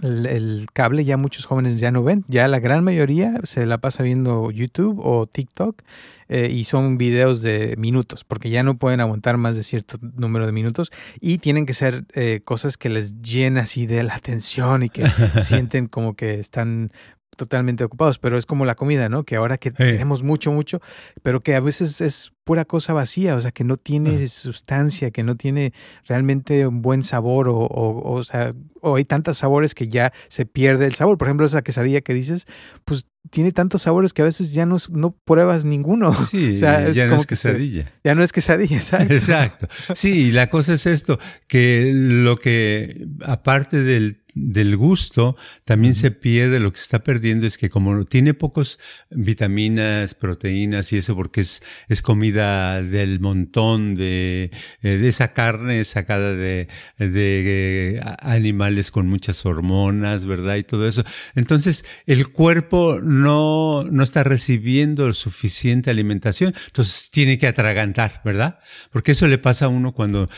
el, 0.00 0.66
cable 0.72 1.04
ya 1.04 1.16
muchos 1.16 1.44
jóvenes 1.44 1.78
ya 1.78 1.90
no 1.90 2.02
ven. 2.02 2.24
Ya 2.28 2.48
la 2.48 2.60
gran 2.60 2.82
mayoría 2.82 3.40
se 3.44 3.66
la 3.66 3.78
pasa 3.78 4.02
viendo 4.02 4.50
YouTube 4.50 5.00
o 5.02 5.26
TikTok 5.26 5.82
eh, 6.28 6.48
y 6.50 6.64
son 6.64 6.96
videos 6.98 7.42
de 7.42 7.74
minutos, 7.76 8.24
porque 8.24 8.50
ya 8.50 8.62
no 8.62 8.76
pueden 8.76 9.00
aguantar 9.00 9.36
más 9.36 9.56
de 9.56 9.62
cierto 9.62 9.98
número 10.00 10.46
de 10.46 10.52
minutos 10.52 10.90
y 11.20 11.38
tienen 11.38 11.66
que 11.66 11.74
ser 11.74 12.06
eh, 12.14 12.40
cosas 12.44 12.76
que 12.76 12.88
les 12.88 13.20
llenan 13.20 13.64
así 13.64 13.86
de 13.86 14.02
la 14.02 14.14
atención 14.14 14.82
y 14.82 14.88
que 14.88 15.06
sienten 15.40 15.88
como 15.88 16.14
que 16.14 16.40
están 16.40 16.90
totalmente 17.36 17.84
ocupados, 17.84 18.18
pero 18.18 18.38
es 18.38 18.46
como 18.46 18.64
la 18.64 18.74
comida, 18.74 19.08
¿no? 19.08 19.24
Que 19.24 19.36
ahora 19.36 19.58
que 19.58 19.70
tenemos 19.70 20.22
mucho, 20.22 20.52
mucho, 20.52 20.80
pero 21.22 21.42
que 21.42 21.54
a 21.54 21.60
veces 21.60 22.00
es 22.00 22.32
pura 22.44 22.64
cosa 22.64 22.92
vacía, 22.92 23.36
o 23.36 23.40
sea, 23.40 23.52
que 23.52 23.64
no 23.64 23.76
tiene 23.76 24.26
sustancia, 24.28 25.10
que 25.10 25.22
no 25.22 25.36
tiene 25.36 25.72
realmente 26.06 26.66
un 26.66 26.82
buen 26.82 27.02
sabor, 27.02 27.48
o, 27.48 27.56
o, 27.56 28.12
o, 28.12 28.24
sea, 28.24 28.54
o 28.80 28.96
hay 28.96 29.04
tantos 29.04 29.38
sabores 29.38 29.74
que 29.74 29.88
ya 29.88 30.12
se 30.28 30.44
pierde 30.44 30.86
el 30.86 30.94
sabor. 30.94 31.18
Por 31.18 31.28
ejemplo, 31.28 31.46
esa 31.46 31.62
quesadilla 31.62 32.00
que 32.00 32.14
dices, 32.14 32.46
pues 32.84 33.06
tiene 33.30 33.52
tantos 33.52 33.82
sabores 33.82 34.12
que 34.12 34.22
a 34.22 34.24
veces 34.24 34.52
ya 34.52 34.66
no, 34.66 34.76
no 34.90 35.12
pruebas 35.12 35.64
ninguno. 35.64 36.14
Sí, 36.32 36.56
ya 36.56 36.80
no 37.06 37.16
es 37.16 37.26
quesadilla. 37.26 37.92
ya 38.02 38.14
no 38.14 38.22
es 38.22 38.32
quesadilla, 38.32 38.76
exacto. 38.78 39.14
Exacto. 39.14 39.68
Sí, 39.94 40.32
la 40.32 40.50
cosa 40.50 40.74
es 40.74 40.86
esto, 40.86 41.18
que 41.46 41.92
lo 41.92 42.36
que, 42.36 43.06
aparte 43.24 43.82
del 43.82 44.22
del 44.34 44.76
gusto, 44.76 45.36
también 45.64 45.94
se 45.94 46.10
pierde, 46.10 46.58
lo 46.58 46.72
que 46.72 46.78
se 46.78 46.84
está 46.84 47.04
perdiendo 47.04 47.46
es 47.46 47.58
que 47.58 47.68
como 47.68 48.04
tiene 48.04 48.34
pocos 48.34 48.78
vitaminas, 49.10 50.14
proteínas 50.14 50.92
y 50.92 50.98
eso, 50.98 51.14
porque 51.14 51.42
es, 51.42 51.62
es 51.88 52.02
comida 52.02 52.31
del 52.32 53.20
montón 53.20 53.94
de, 53.94 54.50
eh, 54.82 54.88
de 54.98 55.08
esa 55.08 55.32
carne 55.32 55.84
sacada 55.84 56.32
de, 56.34 56.68
de, 56.98 57.96
eh, 57.96 58.00
animales 58.20 58.90
con 58.90 59.06
muchas 59.06 59.44
hormonas, 59.46 60.26
¿verdad? 60.26 60.56
Y 60.56 60.64
todo 60.64 60.88
eso. 60.88 61.04
Entonces, 61.34 61.84
el 62.06 62.28
cuerpo 62.28 63.00
no, 63.02 63.84
no 63.84 64.02
está 64.02 64.24
recibiendo 64.24 65.12
suficiente 65.14 65.90
alimentación, 65.90 66.54
entonces 66.66 67.10
tiene 67.10 67.38
que 67.38 67.46
atragantar, 67.46 68.20
¿verdad? 68.24 68.58
Porque 68.90 69.12
eso 69.12 69.26
le 69.28 69.38
pasa 69.38 69.66
a 69.66 69.68
uno 69.68 69.92
cuando 69.92 70.28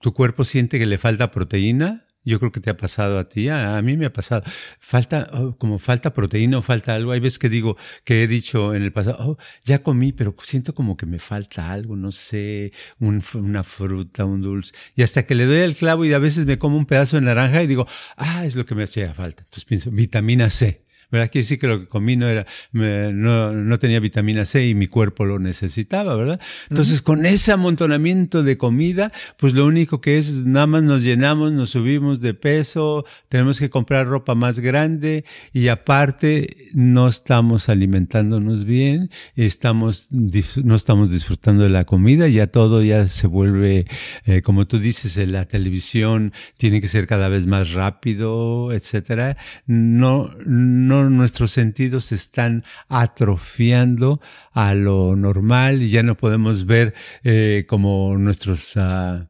tu 0.00 0.12
cuerpo 0.12 0.44
siente 0.44 0.78
que 0.78 0.86
le 0.86 0.98
falta 0.98 1.30
proteína, 1.30 2.06
yo 2.24 2.38
creo 2.38 2.52
que 2.52 2.60
te 2.60 2.70
ha 2.70 2.76
pasado 2.76 3.18
a 3.18 3.28
ti, 3.28 3.48
a, 3.48 3.80
mí 3.82 3.96
me 3.96 4.06
ha 4.06 4.12
pasado. 4.12 4.42
Falta, 4.78 5.28
oh, 5.32 5.56
como 5.56 5.78
falta 5.78 6.12
proteína 6.12 6.58
o 6.58 6.62
falta 6.62 6.94
algo. 6.94 7.12
Hay 7.12 7.20
veces 7.20 7.38
que 7.38 7.48
digo, 7.48 7.76
que 8.04 8.22
he 8.22 8.26
dicho 8.26 8.74
en 8.74 8.82
el 8.82 8.92
pasado, 8.92 9.16
oh, 9.20 9.38
ya 9.64 9.82
comí, 9.82 10.12
pero 10.12 10.34
siento 10.42 10.74
como 10.74 10.96
que 10.96 11.06
me 11.06 11.18
falta 11.18 11.70
algo, 11.72 11.96
no 11.96 12.12
sé, 12.12 12.72
una 12.98 13.64
fruta, 13.64 14.24
un 14.24 14.42
dulce. 14.42 14.74
Y 14.96 15.02
hasta 15.02 15.24
que 15.24 15.34
le 15.34 15.46
doy 15.46 15.58
el 15.58 15.76
clavo 15.76 16.04
y 16.04 16.12
a 16.12 16.18
veces 16.18 16.46
me 16.46 16.58
como 16.58 16.76
un 16.76 16.86
pedazo 16.86 17.16
de 17.16 17.22
naranja 17.22 17.62
y 17.62 17.66
digo, 17.66 17.86
ah, 18.16 18.44
es 18.44 18.56
lo 18.56 18.66
que 18.66 18.74
me 18.74 18.82
hacía 18.84 19.14
falta. 19.14 19.42
Entonces 19.42 19.64
pienso, 19.64 19.90
vitamina 19.90 20.50
C. 20.50 20.89
¿verdad? 21.10 21.30
Quiere 21.30 21.44
decir 21.44 21.58
que 21.58 21.66
lo 21.66 21.80
que 21.80 21.88
comí 21.88 22.16
no 22.16 22.26
era, 22.26 22.46
no, 22.72 23.52
no 23.52 23.78
tenía 23.78 24.00
vitamina 24.00 24.44
C 24.44 24.66
y 24.66 24.74
mi 24.74 24.86
cuerpo 24.86 25.24
lo 25.24 25.38
necesitaba, 25.38 26.14
¿verdad? 26.16 26.40
Entonces, 26.68 27.02
con 27.02 27.26
ese 27.26 27.52
amontonamiento 27.52 28.42
de 28.42 28.56
comida, 28.56 29.12
pues 29.36 29.54
lo 29.54 29.66
único 29.66 30.00
que 30.00 30.18
es, 30.18 30.46
nada 30.46 30.66
más 30.66 30.82
nos 30.82 31.02
llenamos, 31.02 31.52
nos 31.52 31.70
subimos 31.70 32.20
de 32.20 32.34
peso, 32.34 33.04
tenemos 33.28 33.58
que 33.58 33.70
comprar 33.70 34.06
ropa 34.06 34.34
más 34.34 34.60
grande 34.60 35.24
y 35.52 35.68
aparte 35.68 36.68
no 36.72 37.08
estamos 37.08 37.68
alimentándonos 37.68 38.64
bien, 38.64 39.10
estamos, 39.36 40.08
no 40.10 40.74
estamos 40.74 41.10
disfrutando 41.10 41.64
de 41.64 41.70
la 41.70 41.84
comida, 41.84 42.28
ya 42.28 42.46
todo 42.46 42.82
ya 42.82 43.08
se 43.08 43.26
vuelve, 43.26 43.86
eh, 44.26 44.42
como 44.42 44.66
tú 44.66 44.78
dices, 44.78 45.16
la 45.28 45.46
televisión 45.46 46.32
tiene 46.56 46.80
que 46.80 46.88
ser 46.88 47.06
cada 47.06 47.28
vez 47.28 47.46
más 47.46 47.72
rápido, 47.72 48.72
etcétera. 48.72 49.36
No, 49.66 50.30
no 50.46 50.99
nuestros 51.08 51.52
sentidos 51.52 52.06
se 52.06 52.16
están 52.16 52.64
atrofiando 52.88 54.20
a 54.52 54.74
lo 54.74 55.16
normal 55.16 55.82
y 55.82 55.90
ya 55.90 56.02
no 56.02 56.16
podemos 56.16 56.66
ver 56.66 56.94
eh, 57.24 57.64
como 57.68 58.16
nuestros, 58.18 58.76
uh, 58.76 59.26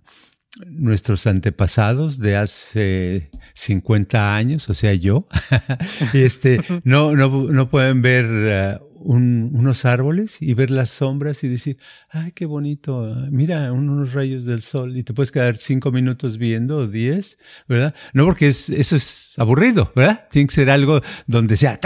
nuestros 0.67 1.27
antepasados 1.27 2.19
de 2.19 2.37
hace 2.37 3.31
50 3.55 4.35
años, 4.35 4.69
o 4.69 4.75
sea, 4.75 4.95
yo, 4.95 5.29
este, 6.15 6.61
no, 6.85 7.15
no, 7.15 7.29
no 7.29 7.69
pueden 7.69 8.03
ver 8.03 8.81
uh, 8.81 8.90
unos 9.03 9.85
árboles 9.85 10.41
y 10.43 10.55
ver 10.55 10.71
las 10.71 10.91
sombras 10.91 11.43
y 11.43 11.49
decir, 11.49 11.79
ay, 12.11 12.33
qué 12.33 12.47
bonito, 12.47 13.15
mira 13.31 13.73
unos 13.73 14.13
rayos 14.13 14.45
del 14.45 14.63
sol 14.63 14.97
y 14.97 15.03
te 15.03 15.15
puedes 15.15 15.33
quedar 15.33 15.57
cinco 15.57 15.91
minutos 15.91 16.37
viendo 16.39 16.79
o 16.79 16.87
diez, 16.87 17.39
¿verdad? 17.67 17.95
No 18.13 18.27
porque 18.27 18.49
es, 18.49 18.69
eso 18.69 18.97
es 18.97 19.39
aburrido, 19.39 19.93
¿verdad? 19.97 20.29
Tiene 20.31 20.47
que 20.49 20.55
ser 20.55 20.71
algo 20.71 21.01
donde 21.27 21.57
sea, 21.57 21.79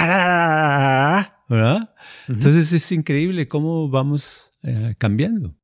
¿verdad? 1.48 1.94
Entonces 2.28 2.72
es 2.72 2.92
increíble 2.92 3.48
cómo 3.48 3.88
vamos 3.88 4.52
eh, 4.62 4.94
cambiando. 4.98 5.56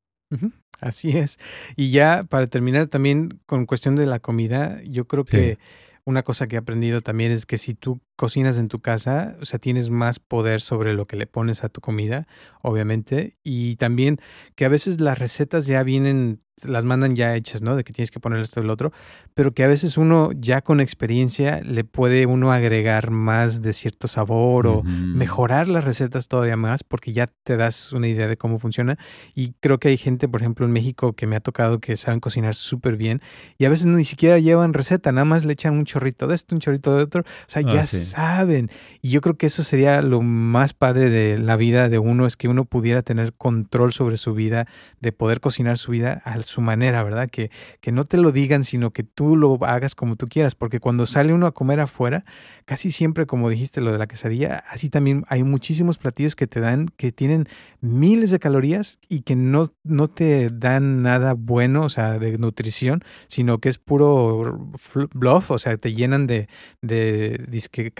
Así 0.81 1.11
es. 1.11 1.39
Y 1.77 1.91
ya 1.91 2.25
para 2.29 2.47
terminar 2.47 2.87
también 2.87 3.41
con 3.47 3.67
cuestión 3.67 3.97
de 3.97 4.07
la 4.07 4.21
comida, 4.21 4.81
yo 4.85 5.07
creo 5.07 5.25
que 5.25 5.59
una 6.05 6.23
cosa 6.23 6.47
que 6.47 6.57
he 6.57 6.59
aprendido 6.59 7.01
también 7.01 7.33
es 7.33 7.45
que 7.45 7.59
si 7.59 7.75
tú 7.75 8.01
cocinas 8.21 8.59
en 8.59 8.69
tu 8.69 8.81
casa, 8.81 9.35
o 9.41 9.47
sea, 9.47 9.59
tienes 9.59 9.89
más 9.89 10.19
poder 10.19 10.61
sobre 10.61 10.93
lo 10.93 11.07
que 11.07 11.17
le 11.17 11.27
pones 11.27 11.65
a 11.65 11.71
tu 11.71 11.81
comida, 11.81 12.27
obviamente, 12.61 13.39
y 13.43 13.77
también 13.77 14.19
que 14.57 14.67
a 14.67 14.69
veces 14.69 15.01
las 15.01 15.19
recetas 15.19 15.67
ya 15.67 15.83
vienen 15.85 16.43
las 16.63 16.85
mandan 16.85 17.17
ya 17.17 17.35
hechas, 17.37 17.63
¿no? 17.63 17.77
De 17.77 17.85
que 17.85 17.93
tienes 17.93 18.11
que 18.11 18.21
poner 18.21 18.41
esto 18.41 18.61
y 18.61 18.65
lo 18.65 18.73
otro, 18.73 18.93
pero 19.35 19.53
que 19.53 19.65
a 19.65 19.67
veces 19.67 19.97
uno 19.97 20.31
ya 20.35 20.61
con 20.61 20.81
experiencia 20.81 21.61
le 21.63 21.85
puede 21.85 22.27
uno 22.27 22.53
agregar 22.53 23.11
más 23.11 23.63
de 23.63 23.73
cierto 23.73 24.09
sabor 24.09 24.67
o 24.67 24.83
mejorar 24.83 25.69
las 25.69 25.85
recetas 25.85 26.29
todavía 26.29 26.57
más 26.57 26.85
porque 26.85 27.13
ya 27.13 27.29
te 27.45 27.57
das 27.57 27.93
una 27.93 28.09
idea 28.09 28.29
de 28.29 28.37
cómo 28.37 28.59
funciona. 28.59 28.99
Y 29.35 29.53
creo 29.61 29.79
que 29.79 29.89
hay 29.89 29.97
gente, 29.97 30.29
por 30.29 30.41
ejemplo, 30.41 30.67
en 30.67 30.73
México 30.73 31.13
que 31.13 31.27
me 31.27 31.37
ha 31.37 31.41
tocado 31.41 31.81
que 31.81 31.97
saben 31.97 32.21
cocinar 32.21 32.55
súper 32.55 32.97
bien 32.97 33.21
y 33.59 33.65
a 33.65 33.69
veces 33.69 33.87
ni 33.87 34.05
siquiera 34.05 34.39
llevan 34.39 34.75
receta, 34.75 35.13
nada 35.13 35.25
más 35.25 35.45
le 35.45 35.53
echan 35.53 35.75
un 35.75 35.85
chorrito 35.85 36.27
de 36.27 36.35
esto, 36.35 36.55
un 36.55 36.61
chorrito 36.61 36.97
de 36.97 37.03
otro, 37.03 37.23
o 37.23 37.25
sea, 37.47 37.63
ah, 37.65 37.73
ya 37.73 37.87
saben. 38.11 38.71
Y 39.03 39.11
yo 39.11 39.21
creo 39.21 39.37
que 39.37 39.47
eso 39.47 39.65
sería 39.65 40.03
lo 40.03 40.23
más 40.23 40.73
padre 40.73 41.11
de 41.11 41.39
la 41.39 41.57
vida 41.57 41.89
de 41.89 41.99
uno, 41.99 42.27
es 42.27 42.37
que 42.37 42.49
uno 42.49 42.65
pudiera 42.65 43.03
tener 43.03 43.33
control 43.33 43.93
sobre 43.93 44.17
su 44.17 44.35
vida, 44.35 44.67
de 45.01 45.13
poder 45.13 45.41
cocinar 45.41 45.79
su 45.79 45.93
vida 45.93 46.21
al 46.25 46.45
su 46.45 46.61
manera, 46.61 47.03
¿verdad? 47.03 47.29
Que, 47.31 47.51
que 47.81 47.93
no 47.93 48.05
te 48.05 48.17
lo 48.17 48.33
digan, 48.33 48.65
sino 48.65 48.91
que 48.91 49.03
tú 49.03 49.37
lo 49.37 49.59
hagas 49.65 49.95
como 49.95 50.17
tú 50.17 50.29
quieras, 50.29 50.55
porque 50.55 50.81
cuando 50.81 51.07
sale 51.07 51.33
uno 51.33 51.47
a 51.47 51.53
comer 51.53 51.81
afuera, 51.81 52.25
casi 52.65 52.91
siempre, 52.91 53.27
como 53.27 53.49
dijiste, 53.51 53.81
lo 53.81 53.93
de 53.93 53.99
la 53.99 54.07
quesadilla, 54.07 54.65
así 54.69 54.91
también 54.91 55.25
hay 55.29 55.43
muchísimos 55.43 55.99
platillos 55.99 56.37
que 56.37 56.47
te 56.47 56.61
dan, 56.61 56.89
que 56.97 57.13
tienen 57.13 57.49
miles 57.81 58.31
de 58.31 58.39
calorías 58.39 58.99
y 59.09 59.23
que 59.23 59.37
no, 59.37 59.73
no 59.83 60.09
te 60.09 60.51
dan 60.51 61.03
nada 61.03 61.35
bueno, 61.35 61.83
o 61.83 61.89
sea, 61.89 62.19
de 62.19 62.39
nutrición, 62.39 63.03
sino 63.29 63.59
que 63.59 63.69
es 63.69 63.79
puro 63.79 64.71
bluff, 65.15 65.51
o 65.51 65.59
sea, 65.59 65.77
te 65.77 65.93
llenan 65.93 66.27
de, 66.27 66.49
de 66.83 67.45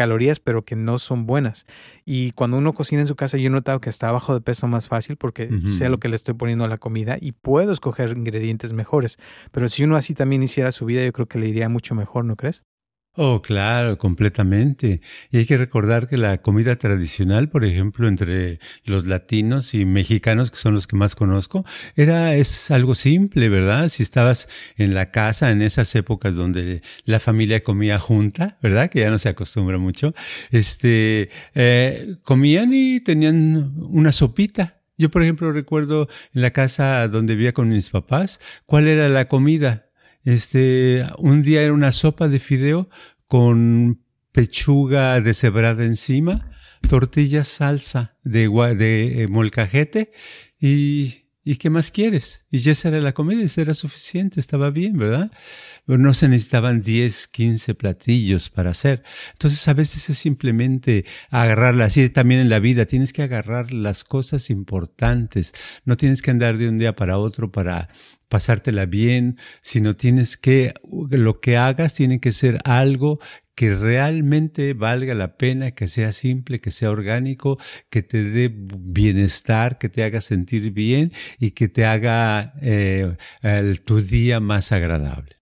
calorías, 0.01 0.41
pero 0.41 0.65
que 0.65 0.77
no 0.77 0.99
son 0.99 1.27
buenas. 1.27 1.67
Y 2.07 2.33
cuando 2.33 2.57
uno 2.57 2.73
cocina 2.73 3.03
en 3.03 3.07
su 3.07 3.17
casa, 3.17 3.37
yo 3.37 3.49
he 3.49 3.51
notado 3.51 3.83
que 3.83 3.91
está 3.91 4.09
abajo 4.09 4.33
de 4.33 4.41
peso 4.41 4.67
más 4.67 4.89
fácil 4.89 5.19
porque 5.19 5.51
sé 5.69 5.91
lo 5.91 6.01
que 6.01 6.09
le 6.09 6.17
estoy 6.17 6.33
poniendo 6.33 6.65
a 6.65 6.69
la 6.69 6.79
comida 6.79 7.19
y 7.21 7.33
puedo 7.33 7.71
escoger 7.71 8.17
ingredientes 8.17 8.73
mejores. 8.73 9.19
Pero 9.53 9.69
si 9.69 9.85
uno 9.85 9.97
así 9.97 10.15
también 10.15 10.43
hiciera 10.43 10.73
su 10.73 10.87
vida, 10.87 11.05
yo 11.05 11.13
creo 11.13 11.27
que 11.27 11.39
le 11.39 11.49
iría 11.49 11.69
mucho 11.69 11.95
mejor, 11.95 12.25
¿no 12.25 12.37
crees? 12.37 12.65
Oh, 13.17 13.43
claro, 13.43 13.99
completamente. 13.99 15.01
Y 15.33 15.39
hay 15.39 15.45
que 15.47 15.57
recordar 15.57 16.07
que 16.07 16.17
la 16.17 16.39
comida 16.39 16.77
tradicional, 16.77 17.49
por 17.49 17.65
ejemplo, 17.65 18.07
entre 18.07 18.61
los 18.85 19.05
latinos 19.05 19.75
y 19.75 19.85
mexicanos, 19.85 20.53
que 20.53 20.57
son 20.57 20.75
los 20.75 20.87
que 20.87 20.95
más 20.97 21.17
conozco, 21.17 21.65
era, 21.97 22.37
es 22.37 22.71
algo 22.71 22.95
simple, 22.95 23.49
¿verdad? 23.49 23.89
Si 23.89 24.05
estabas 24.05 24.49
en 24.77 24.95
la 24.95 25.11
casa 25.11 25.51
en 25.51 25.61
esas 25.61 25.93
épocas 25.97 26.37
donde 26.37 26.83
la 27.05 27.19
familia 27.19 27.65
comía 27.65 27.99
junta, 27.99 28.59
¿verdad? 28.63 28.89
Que 28.91 29.01
ya 29.01 29.11
no 29.11 29.19
se 29.19 29.29
acostumbra 29.29 29.77
mucho, 29.77 30.15
este, 30.53 31.31
eh, 31.57 32.15
comían 32.23 32.71
y 32.73 33.01
tenían 33.01 33.73
una 33.77 34.13
sopita. 34.13 34.83
Yo, 34.97 35.11
por 35.11 35.23
ejemplo, 35.23 35.51
recuerdo 35.51 36.09
en 36.33 36.43
la 36.43 36.53
casa 36.53 37.09
donde 37.09 37.35
vivía 37.35 37.53
con 37.55 37.69
mis 37.71 37.91
papás, 37.91 38.39
¿cuál 38.67 38.87
era 38.87 39.09
la 39.09 39.27
comida? 39.27 39.90
Este, 40.25 41.07
un 41.19 41.43
día 41.43 41.63
era 41.63 41.73
una 41.73 41.93
sopa 41.93 42.29
de 42.29 42.41
fideo 42.41 42.89
con 43.27 44.03
pechuga 44.33 45.21
deshebrada 45.21 45.85
encima, 45.85 46.51
tortilla 46.89 47.45
salsa 47.45 48.17
de, 48.23 48.49
de 48.77 49.23
eh, 49.23 49.29
molcajete 49.29 50.13
y, 50.59 51.27
y 51.43 51.57
¿qué 51.57 51.71
más 51.71 51.91
quieres? 51.91 52.47
Y 52.51 52.59
ya 52.59 52.73
esa 52.73 52.89
era 52.89 53.01
la 53.01 53.13
comida, 53.13 53.43
esa 53.43 53.63
era 53.63 53.75
suficiente, 53.75 54.41
estaba 54.41 54.71
bien, 54.71 54.99
¿verdad? 54.99 55.31
no 55.87 56.15
se 56.15 56.29
necesitaban 56.29 56.83
10, 56.83 57.29
15 57.29 57.75
platillos 57.75 58.51
para 58.51 58.71
hacer. 58.71 59.03
Entonces 59.33 59.67
a 59.67 59.75
veces 59.75 60.09
es 60.11 60.19
simplemente 60.19 61.05
agarrarla, 61.31 61.87
así 61.87 62.09
también 62.11 62.41
en 62.41 62.49
la 62.49 62.61
vida, 62.61 62.87
tienes 62.87 63.13
que 63.13 63.23
agarrar 63.23 63.73
las 63.73 64.05
cosas 64.05 64.51
importantes, 64.51 65.53
no 65.85 65.97
tienes 65.97 66.23
que 66.23 66.31
andar 66.31 66.59
de 66.59 66.69
un 66.69 66.79
día 66.79 66.95
para 66.95 67.19
otro 67.19 67.51
para 67.51 67.89
pasártela 68.31 68.87
bien, 68.87 69.39
sino 69.61 69.97
tienes 69.97 70.39
que, 70.39 70.73
lo 71.11 71.41
que 71.41 71.59
hagas 71.59 71.93
tiene 71.93 72.21
que 72.21 72.33
ser 72.33 72.61
algo 72.65 73.19
que 73.55 73.75
realmente 73.75 74.73
valga 74.73 75.13
la 75.15 75.37
pena, 75.37 75.73
que 75.73 75.89
sea 75.89 76.13
simple, 76.13 76.63
que 76.63 76.71
sea 76.71 76.91
orgánico, 76.91 77.59
que 77.91 78.03
te 78.03 78.25
dé 78.25 78.51
bienestar, 78.55 79.77
que 79.77 79.91
te 79.91 80.03
haga 80.03 80.23
sentir 80.23 80.71
bien 80.71 81.13
y 81.39 81.51
que 81.51 81.69
te 81.69 81.85
haga 81.85 82.55
eh, 82.63 83.17
tu 83.85 84.01
día 84.01 84.41
más 84.41 84.73
agradable. 84.73 85.37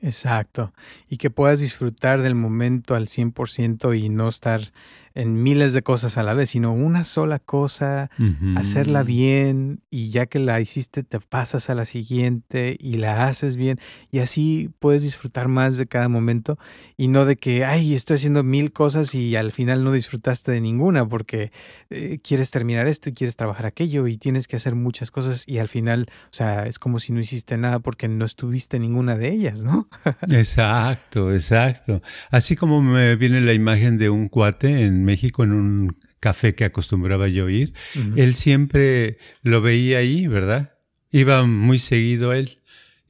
Exacto. 0.00 0.74
Y 1.08 1.16
que 1.16 1.30
puedas 1.30 1.60
disfrutar 1.60 2.20
del 2.22 2.34
momento 2.34 2.94
al 2.94 3.08
100% 3.08 3.98
y 3.98 4.10
no 4.10 4.28
estar 4.28 4.72
en 5.14 5.42
miles 5.42 5.72
de 5.72 5.82
cosas 5.82 6.18
a 6.18 6.22
la 6.24 6.34
vez, 6.34 6.50
sino 6.50 6.72
una 6.72 7.04
sola 7.04 7.38
cosa, 7.38 8.10
hacerla 8.56 9.04
bien 9.04 9.80
y 9.90 10.10
ya 10.10 10.26
que 10.26 10.40
la 10.40 10.60
hiciste 10.60 11.04
te 11.04 11.20
pasas 11.20 11.70
a 11.70 11.74
la 11.74 11.84
siguiente 11.84 12.76
y 12.80 12.94
la 12.94 13.26
haces 13.26 13.56
bien 13.56 13.78
y 14.10 14.18
así 14.18 14.70
puedes 14.80 15.02
disfrutar 15.02 15.46
más 15.48 15.76
de 15.76 15.86
cada 15.86 16.08
momento 16.08 16.58
y 16.96 17.08
no 17.08 17.24
de 17.24 17.36
que, 17.36 17.64
ay, 17.64 17.94
estoy 17.94 18.16
haciendo 18.16 18.42
mil 18.42 18.72
cosas 18.72 19.14
y 19.14 19.36
al 19.36 19.52
final 19.52 19.84
no 19.84 19.92
disfrutaste 19.92 20.50
de 20.50 20.60
ninguna 20.60 21.08
porque 21.08 21.52
eh, 21.90 22.18
quieres 22.22 22.50
terminar 22.50 22.88
esto 22.88 23.08
y 23.08 23.12
quieres 23.12 23.36
trabajar 23.36 23.66
aquello 23.66 24.08
y 24.08 24.16
tienes 24.16 24.48
que 24.48 24.56
hacer 24.56 24.74
muchas 24.74 25.12
cosas 25.12 25.44
y 25.46 25.58
al 25.58 25.68
final, 25.68 26.06
o 26.10 26.34
sea, 26.34 26.66
es 26.66 26.80
como 26.80 26.98
si 26.98 27.12
no 27.12 27.20
hiciste 27.20 27.56
nada 27.56 27.78
porque 27.78 28.08
no 28.08 28.24
estuviste 28.24 28.78
en 28.78 28.82
ninguna 28.82 29.16
de 29.16 29.28
ellas, 29.30 29.62
¿no? 29.62 29.88
exacto, 30.28 31.32
exacto. 31.32 32.02
Así 32.30 32.56
como 32.56 32.82
me 32.82 33.14
viene 33.14 33.40
la 33.40 33.52
imagen 33.52 33.96
de 33.96 34.10
un 34.10 34.28
cuate 34.28 34.84
en 34.84 35.03
México 35.04 35.44
en 35.44 35.52
un 35.52 35.96
café 36.20 36.54
que 36.54 36.64
acostumbraba 36.64 37.28
yo 37.28 37.48
ir, 37.48 37.74
él 38.16 38.34
siempre 38.34 39.18
lo 39.42 39.60
veía 39.60 39.98
ahí, 39.98 40.26
¿verdad? 40.26 40.74
Iba 41.10 41.44
muy 41.44 41.78
seguido 41.78 42.32
él. 42.32 42.58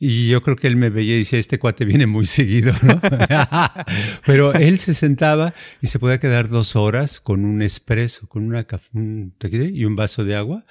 Y 0.01 0.29
yo 0.29 0.43
creo 0.43 0.57
que 0.57 0.67
él 0.67 0.77
me 0.77 0.91
veía 0.91 1.15
y 1.15 1.21
decía, 1.21 1.39
este 1.39 1.61
cuate 1.61 1.85
viene 1.85 2.07
muy 2.07 2.27
seguido, 2.27 2.75
¿no? 2.83 3.01
Pero 4.27 4.53
él 4.53 4.81
se 4.81 4.93
sentaba 4.93 5.55
y 5.81 5.87
se 5.87 6.01
podía 6.01 6.19
quedar 6.19 6.49
dos 6.49 6.75
horas 6.75 7.21
con 7.21 7.45
un 7.45 7.63
espresso, 7.63 8.29
con 8.29 8.45
una 8.45 8.67
un 8.93 9.35
y 9.41 9.85
un 9.85 9.95
vaso 9.95 10.25
de 10.25 10.35
agua. 10.35 10.65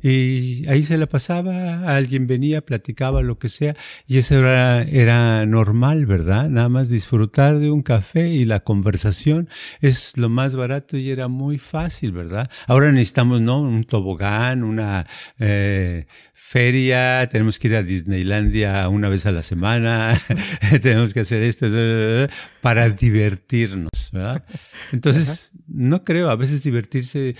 Y 0.00 0.64
ahí 0.68 0.84
se 0.84 0.96
la 0.96 1.08
pasaba, 1.08 1.92
alguien 1.92 2.28
venía, 2.28 2.64
platicaba, 2.64 3.22
lo 3.22 3.38
que 3.38 3.48
sea. 3.48 3.74
Y 4.06 4.18
eso 4.18 4.36
era, 4.36 4.82
era 4.82 5.44
normal, 5.44 6.06
¿verdad? 6.06 6.48
Nada 6.48 6.68
más 6.68 6.88
disfrutar 6.88 7.58
de 7.58 7.72
un 7.72 7.82
café 7.82 8.28
y 8.28 8.44
la 8.44 8.60
conversación 8.60 9.48
es 9.80 10.16
lo 10.16 10.28
más 10.28 10.54
barato 10.54 10.96
y 10.96 11.10
era 11.10 11.26
muy 11.26 11.58
fácil, 11.58 12.12
¿verdad? 12.12 12.48
Ahora 12.68 12.92
necesitamos, 12.92 13.40
¿no? 13.40 13.60
Un 13.60 13.84
tobogán, 13.84 14.62
una... 14.62 15.04
Eh, 15.40 16.06
feria, 16.48 17.28
tenemos 17.28 17.58
que 17.58 17.68
ir 17.68 17.76
a 17.76 17.82
Disneylandia 17.82 18.88
una 18.88 19.10
vez 19.10 19.26
a 19.26 19.32
la 19.32 19.42
semana, 19.42 20.18
tenemos 20.80 21.12
que 21.12 21.20
hacer 21.20 21.42
esto 21.42 21.66
para 22.62 22.88
divertirnos. 22.88 23.90
¿verdad? 24.12 24.46
Entonces, 24.92 25.52
no 25.68 26.04
creo, 26.04 26.30
a 26.30 26.36
veces 26.36 26.62
divertirse, 26.62 27.36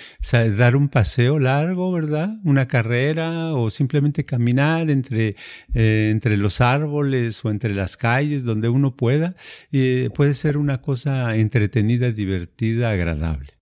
dar 0.58 0.76
un 0.76 0.90
paseo 0.90 1.38
largo, 1.38 1.90
¿verdad? 1.90 2.36
Una 2.44 2.68
carrera 2.68 3.54
o 3.54 3.70
simplemente 3.70 4.26
caminar 4.26 4.90
entre, 4.90 5.36
eh, 5.72 6.10
entre 6.12 6.36
los 6.36 6.60
árboles 6.60 7.42
o 7.46 7.50
entre 7.50 7.74
las 7.74 7.96
calles 7.96 8.44
donde 8.44 8.68
uno 8.68 8.94
pueda, 8.94 9.36
eh, 9.72 10.10
puede 10.14 10.34
ser 10.34 10.58
una 10.58 10.82
cosa 10.82 11.34
entretenida, 11.34 12.12
divertida, 12.12 12.90
agradable. 12.90 13.54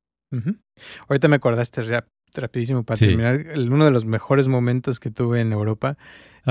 Ahorita 1.09 1.29
me 1.29 1.37
acordaste 1.37 1.83
rapidísimo 2.41 2.83
para 2.83 2.99
terminar, 2.99 3.45
uno 3.57 3.85
de 3.85 3.91
los 3.91 4.05
mejores 4.05 4.49
momentos 4.49 5.01
que 5.01 5.11
tuve 5.11 5.41
en 5.41 5.53
Europa 5.53 5.97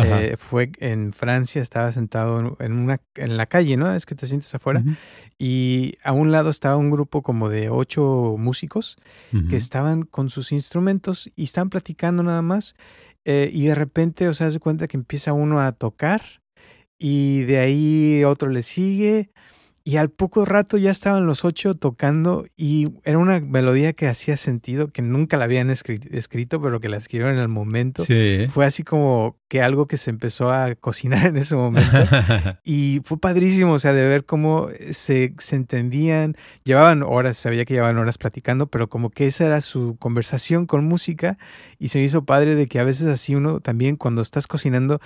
eh, 0.03 0.35
fue 0.37 0.71
en 0.79 1.13
Francia, 1.13 1.61
estaba 1.61 1.91
sentado 1.91 2.57
en, 2.59 2.73
una, 2.73 2.99
en 3.15 3.37
la 3.37 3.45
calle, 3.45 3.77
¿no? 3.77 3.93
Es 3.93 4.05
que 4.05 4.15
te 4.15 4.27
sientes 4.27 4.53
afuera. 4.53 4.83
Y 5.37 5.95
a 6.03 6.11
un 6.11 6.31
lado 6.31 6.49
estaba 6.49 6.75
un 6.75 6.91
grupo 6.91 7.21
como 7.21 7.49
de 7.49 7.69
ocho 7.69 8.35
músicos 8.37 8.97
que 9.49 9.55
estaban 9.55 10.03
con 10.03 10.29
sus 10.29 10.51
instrumentos 10.51 11.31
y 11.35 11.45
estaban 11.45 11.69
platicando 11.69 12.23
nada 12.23 12.41
más. 12.41 12.75
Eh, 13.23 13.49
y 13.53 13.65
de 13.65 13.75
repente, 13.75 14.27
o 14.27 14.33
sea, 14.33 14.51
se 14.51 14.59
cuenta 14.59 14.87
que 14.87 14.97
empieza 14.97 15.33
uno 15.33 15.59
a 15.59 15.71
tocar 15.71 16.21
y 16.99 17.41
de 17.43 17.57
ahí 17.59 18.23
otro 18.23 18.49
le 18.49 18.63
sigue 18.63 19.31
y 19.87 19.97
al 19.97 20.09
poco 20.09 20.45
rato 20.45 20.77
ya 20.77 20.89
estaban 20.89 21.27
los 21.27 21.45
ocho 21.45 21.75
tocando 21.75 22.47
y 22.57 22.89
era 23.03 23.19
una 23.19 23.39
melodía 23.39 23.93
que 23.93 24.07
hacía 24.07 24.35
sentido, 24.35 24.87
que 24.87 25.03
nunca 25.03 25.37
la 25.37 25.43
habían 25.43 25.69
escrito, 25.69 26.59
pero 26.59 26.79
que 26.79 26.89
la 26.89 26.97
escribieron 26.97 27.35
en 27.35 27.39
el 27.39 27.49
momento. 27.49 28.03
Fue 28.49 28.65
así 28.65 28.81
como 28.81 29.37
que 29.47 29.61
algo 29.61 29.87
que 29.87 29.97
se 29.97 30.09
empezó 30.09 30.49
a 30.49 30.73
cocinar 30.73 31.27
en 31.27 31.37
ese 31.37 31.55
momento. 31.55 31.87
y 32.63 33.01
fue 33.03 33.19
padrísimo, 33.19 33.73
o 33.73 33.79
sea, 33.79 33.93
de 33.93 34.01
ver 34.07 34.25
cómo 34.25 34.69
se, 34.89 35.35
se 35.37 35.55
entendían. 35.55 36.35
Llevaban 36.63 37.03
horas, 37.03 37.37
sabía 37.37 37.63
que 37.63 37.75
llevaban 37.75 37.99
horas 37.99 38.17
platicando, 38.17 38.65
pero 38.65 38.89
como 38.89 39.11
que 39.11 39.27
esa 39.27 39.45
era 39.45 39.61
su 39.61 39.97
conversación 39.99 40.65
con 40.65 40.83
música 40.83 41.37
y 41.77 41.89
se 41.89 41.99
me 41.99 42.05
hizo 42.05 42.25
padre 42.25 42.55
de 42.55 42.65
que 42.65 42.79
a 42.79 42.83
veces 42.83 43.05
así 43.05 43.35
uno 43.35 43.59
también 43.59 43.97
cuando 43.97 44.23
estás 44.23 44.47
cocinando 44.47 44.99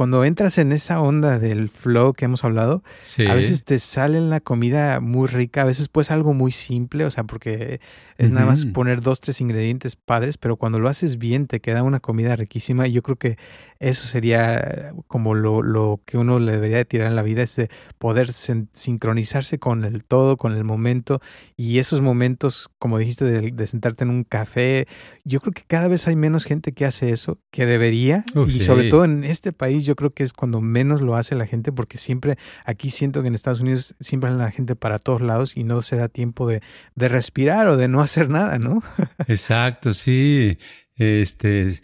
cuando 0.00 0.24
entras 0.24 0.56
en 0.56 0.72
esa 0.72 0.98
onda 1.02 1.38
del 1.38 1.68
flow 1.68 2.14
que 2.14 2.24
hemos 2.24 2.42
hablado, 2.42 2.82
a 3.28 3.34
veces 3.34 3.64
te 3.64 3.78
sale 3.78 4.18
la 4.22 4.40
comida 4.40 4.98
muy 4.98 5.28
rica, 5.28 5.60
a 5.60 5.66
veces 5.66 5.88
pues 5.88 6.10
algo 6.10 6.32
muy 6.32 6.52
simple, 6.52 7.04
o 7.04 7.10
sea, 7.10 7.24
porque 7.24 7.82
es 8.16 8.30
nada 8.30 8.46
más 8.46 8.64
poner 8.64 9.02
dos, 9.02 9.20
tres 9.20 9.42
ingredientes 9.42 9.96
padres, 9.96 10.38
pero 10.38 10.56
cuando 10.56 10.78
lo 10.78 10.88
haces 10.88 11.18
bien 11.18 11.46
te 11.46 11.60
queda 11.60 11.82
una 11.82 12.00
comida 12.00 12.34
riquísima 12.34 12.86
y 12.86 12.92
yo 12.92 13.02
creo 13.02 13.16
que 13.16 13.36
eso 13.78 14.06
sería 14.06 14.92
como 15.06 15.34
lo, 15.34 15.62
lo 15.62 16.00
que 16.04 16.18
uno 16.18 16.38
le 16.38 16.52
debería 16.52 16.76
de 16.76 16.84
tirar 16.84 17.08
en 17.08 17.16
la 17.16 17.22
vida, 17.22 17.42
es 17.42 17.56
de 17.56 17.70
poder 17.98 18.30
sincronizarse 18.32 19.58
con 19.58 19.84
el 19.84 20.04
todo, 20.04 20.36
con 20.36 20.54
el 20.54 20.64
momento 20.64 21.20
y 21.56 21.78
esos 21.78 22.02
momentos, 22.02 22.70
como 22.78 22.98
dijiste, 22.98 23.24
de, 23.24 23.66
sentarte 23.66 24.04
en 24.04 24.10
un 24.10 24.24
café, 24.24 24.86
yo 25.24 25.40
creo 25.40 25.52
que 25.52 25.62
cada 25.66 25.88
vez 25.88 26.06
hay 26.08 26.16
menos 26.16 26.44
gente 26.44 26.72
que 26.72 26.84
hace 26.84 27.10
eso, 27.10 27.38
que 27.50 27.64
debería, 27.64 28.24
y 28.46 28.60
sobre 28.60 28.90
todo 28.90 29.04
en 29.04 29.24
este 29.24 29.52
país 29.52 29.86
yo 29.90 29.96
creo 29.96 30.10
que 30.10 30.22
es 30.22 30.32
cuando 30.32 30.60
menos 30.60 31.00
lo 31.00 31.16
hace 31.16 31.34
la 31.34 31.46
gente, 31.46 31.72
porque 31.72 31.98
siempre 31.98 32.38
aquí 32.64 32.90
siento 32.90 33.22
que 33.22 33.28
en 33.28 33.34
Estados 33.34 33.60
Unidos 33.60 33.96
siempre 33.98 34.30
la 34.30 34.52
gente 34.52 34.76
para 34.76 35.00
todos 35.00 35.20
lados 35.20 35.56
y 35.56 35.64
no 35.64 35.82
se 35.82 35.96
da 35.96 36.08
tiempo 36.08 36.46
de, 36.46 36.62
de 36.94 37.08
respirar 37.08 37.66
o 37.66 37.76
de 37.76 37.88
no 37.88 38.00
hacer 38.00 38.28
nada, 38.28 38.60
¿no? 38.60 38.84
Exacto, 39.26 39.92
sí. 39.92 40.58
Este, 41.00 41.80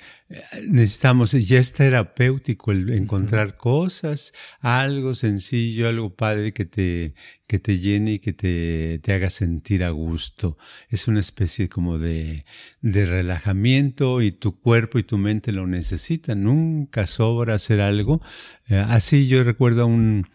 necesitamos, 0.68 1.32
ya 1.32 1.58
es 1.58 1.72
terapéutico 1.72 2.70
el 2.70 2.90
encontrar 2.90 3.56
cosas, 3.56 4.34
algo 4.60 5.14
sencillo, 5.14 5.88
algo 5.88 6.14
padre 6.14 6.52
que 6.52 6.66
te, 6.66 7.14
que 7.46 7.58
te 7.58 7.78
llene 7.78 8.12
y 8.12 8.18
que 8.18 8.34
te, 8.34 8.98
te 8.98 9.14
haga 9.14 9.30
sentir 9.30 9.84
a 9.84 9.88
gusto. 9.88 10.58
Es 10.90 11.08
una 11.08 11.20
especie 11.20 11.70
como 11.70 11.98
de, 11.98 12.44
de 12.82 13.06
relajamiento 13.06 14.20
y 14.20 14.32
tu 14.32 14.60
cuerpo 14.60 14.98
y 14.98 15.02
tu 15.02 15.16
mente 15.16 15.50
lo 15.50 15.66
necesitan. 15.66 16.42
Nunca 16.42 17.06
sobra 17.06 17.54
hacer 17.54 17.80
algo. 17.80 18.20
Eh, 18.68 18.76
así 18.76 19.28
yo 19.28 19.42
recuerdo 19.44 19.86
un, 19.86 20.26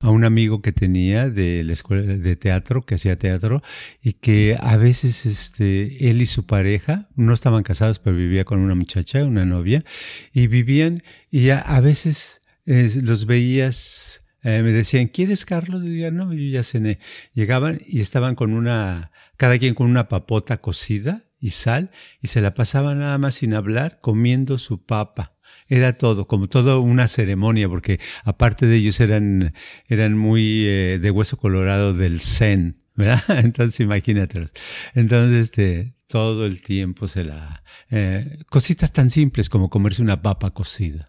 a 0.00 0.10
un 0.10 0.24
amigo 0.24 0.62
que 0.62 0.72
tenía 0.72 1.28
de 1.28 1.64
la 1.64 1.72
escuela 1.72 2.02
de 2.02 2.36
teatro, 2.36 2.82
que 2.86 2.94
hacía 2.94 3.18
teatro, 3.18 3.62
y 4.02 4.14
que 4.14 4.56
a 4.60 4.76
veces 4.76 5.26
este, 5.26 6.08
él 6.08 6.22
y 6.22 6.26
su 6.26 6.46
pareja, 6.46 7.08
no 7.16 7.32
estaban 7.34 7.64
casados, 7.64 7.98
pero 7.98 8.16
vivía 8.16 8.44
con 8.44 8.60
una 8.60 8.74
muchacha, 8.74 9.24
una 9.24 9.44
novia, 9.44 9.84
y 10.32 10.46
vivían, 10.46 11.02
y 11.30 11.50
a, 11.50 11.80
veces 11.80 12.42
los 12.64 13.26
veías, 13.26 14.22
eh, 14.42 14.62
me 14.62 14.72
decían, 14.72 15.08
¿quieres 15.08 15.44
Carlos? 15.44 15.82
Y 15.84 15.88
decía, 15.88 16.10
no, 16.12 16.32
yo 16.32 16.48
ya 16.48 16.62
cené. 16.62 17.00
Llegaban 17.34 17.80
y 17.84 18.00
estaban 18.00 18.36
con 18.36 18.52
una, 18.52 19.10
cada 19.36 19.58
quien 19.58 19.74
con 19.74 19.90
una 19.90 20.08
papota 20.08 20.58
cocida 20.58 21.24
y 21.40 21.50
sal, 21.50 21.90
y 22.20 22.28
se 22.28 22.40
la 22.40 22.54
pasaban 22.54 23.00
nada 23.00 23.18
más 23.18 23.36
sin 23.36 23.54
hablar, 23.54 23.98
comiendo 24.00 24.58
su 24.58 24.84
papa 24.84 25.37
era 25.68 25.98
todo, 25.98 26.26
como 26.26 26.48
toda 26.48 26.78
una 26.78 27.08
ceremonia, 27.08 27.68
porque 27.68 28.00
aparte 28.24 28.66
de 28.66 28.76
ellos 28.76 29.00
eran, 29.00 29.54
eran 29.86 30.16
muy 30.16 30.66
eh, 30.66 30.98
de 31.00 31.10
hueso 31.10 31.36
colorado 31.36 31.94
del 31.94 32.20
zen, 32.20 32.80
¿verdad? 32.94 33.22
Entonces 33.44 33.80
imagínate. 33.80 34.46
Entonces, 34.94 35.40
este, 35.40 35.94
todo 36.06 36.46
el 36.46 36.62
tiempo 36.62 37.06
se 37.06 37.24
la... 37.24 37.62
Eh, 37.90 38.38
cositas 38.48 38.92
tan 38.92 39.10
simples 39.10 39.48
como 39.48 39.70
comerse 39.70 40.02
una 40.02 40.20
papa 40.22 40.50
cocida. 40.50 41.08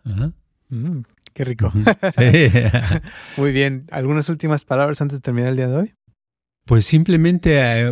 Mm, 0.69 0.99
qué 1.33 1.45
rico. 1.45 1.71
Muy 3.37 3.51
bien. 3.51 3.87
¿Algunas 3.91 4.29
últimas 4.29 4.65
palabras 4.65 5.01
antes 5.01 5.19
de 5.19 5.21
terminar 5.21 5.49
el 5.49 5.55
día 5.55 5.67
de 5.67 5.75
hoy? 5.75 5.95
Pues 6.69 6.85
simplemente 6.85 7.57
eh, 7.59 7.91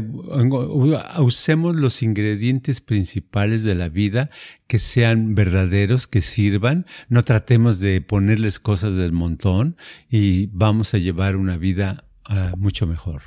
usemos 1.18 1.76
los 1.76 2.04
ingredientes 2.04 2.80
principales 2.80 3.64
de 3.64 3.74
la 3.74 3.90
vida 3.90 4.30
que 4.68 4.78
sean 4.78 5.34
verdaderos, 5.34 6.06
que 6.06 6.22
sirvan, 6.22 6.86
no 7.10 7.24
tratemos 7.24 7.80
de 7.80 8.02
ponerles 8.02 8.60
cosas 8.60 8.96
del 8.96 9.14
montón 9.14 9.78
y 10.12 10.46
vamos 10.52 10.94
a 10.94 11.00
llevar 11.00 11.38
una 11.38 11.58
vida 11.58 12.06
ah, 12.26 12.54
mucho 12.56 12.86
mejor. 12.86 13.24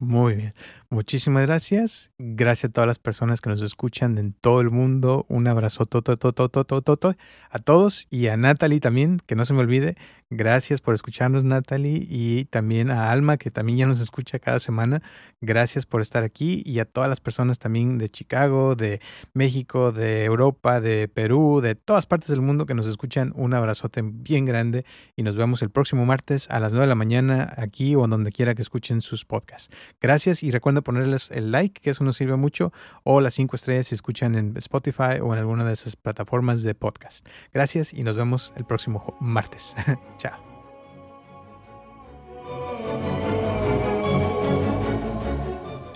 Muy 0.00 0.34
bien. 0.34 0.54
Muchísimas 0.94 1.44
gracias. 1.44 2.12
Gracias 2.18 2.70
a 2.70 2.72
todas 2.72 2.86
las 2.86 3.00
personas 3.00 3.40
que 3.40 3.50
nos 3.50 3.60
escuchan 3.62 4.16
en 4.16 4.32
todo 4.32 4.60
el 4.60 4.70
mundo. 4.70 5.26
Un 5.28 5.48
abrazo 5.48 5.82
a 5.82 7.58
todos 7.58 8.06
y 8.10 8.28
a 8.28 8.36
Natalie 8.36 8.78
también, 8.78 9.18
que 9.26 9.34
no 9.34 9.44
se 9.44 9.54
me 9.54 9.60
olvide. 9.60 9.96
Gracias 10.30 10.80
por 10.80 10.94
escucharnos, 10.94 11.44
Natalie, 11.44 12.06
y 12.08 12.46
también 12.46 12.90
a 12.90 13.10
Alma, 13.10 13.36
que 13.36 13.50
también 13.50 13.78
ya 13.78 13.86
nos 13.86 14.00
escucha 14.00 14.38
cada 14.38 14.58
semana. 14.58 15.02
Gracias 15.40 15.84
por 15.84 16.00
estar 16.00 16.24
aquí 16.24 16.62
y 16.64 16.78
a 16.78 16.84
todas 16.84 17.08
las 17.08 17.20
personas 17.20 17.58
también 17.58 17.98
de 17.98 18.08
Chicago, 18.08 18.74
de 18.74 19.00
México, 19.32 19.92
de 19.92 20.24
Europa, 20.24 20.80
de 20.80 21.08
Perú, 21.08 21.60
de 21.60 21.74
todas 21.74 22.06
partes 22.06 22.30
del 22.30 22.40
mundo 22.40 22.66
que 22.66 22.74
nos 22.74 22.86
escuchan. 22.86 23.32
Un 23.36 23.52
abrazote 23.52 24.00
bien 24.02 24.44
grande 24.44 24.84
y 25.14 25.24
nos 25.24 25.36
vemos 25.36 25.60
el 25.62 25.70
próximo 25.70 26.06
martes 26.06 26.48
a 26.50 26.58
las 26.58 26.72
9 26.72 26.84
de 26.84 26.88
la 26.88 26.94
mañana 26.94 27.52
aquí 27.56 27.94
o 27.94 28.06
donde 28.06 28.32
quiera 28.32 28.54
que 28.54 28.62
escuchen 28.62 29.02
sus 29.02 29.24
podcasts. 29.24 29.74
Gracias 30.00 30.42
y 30.42 30.50
recuerden 30.50 30.83
ponerles 30.84 31.30
el 31.30 31.50
like, 31.50 31.80
que 31.80 31.90
eso 31.90 32.04
nos 32.04 32.16
sirve 32.16 32.36
mucho, 32.36 32.72
o 33.02 33.20
las 33.20 33.34
cinco 33.34 33.56
estrellas 33.56 33.88
si 33.88 33.94
escuchan 33.94 34.34
en 34.36 34.56
Spotify 34.58 35.20
o 35.22 35.32
en 35.32 35.40
alguna 35.40 35.64
de 35.64 35.72
esas 35.72 35.96
plataformas 35.96 36.62
de 36.62 36.74
podcast. 36.74 37.26
Gracias 37.52 37.92
y 37.92 38.02
nos 38.02 38.16
vemos 38.16 38.52
el 38.56 38.64
próximo 38.64 39.16
martes. 39.20 39.74
Chao. 40.18 40.54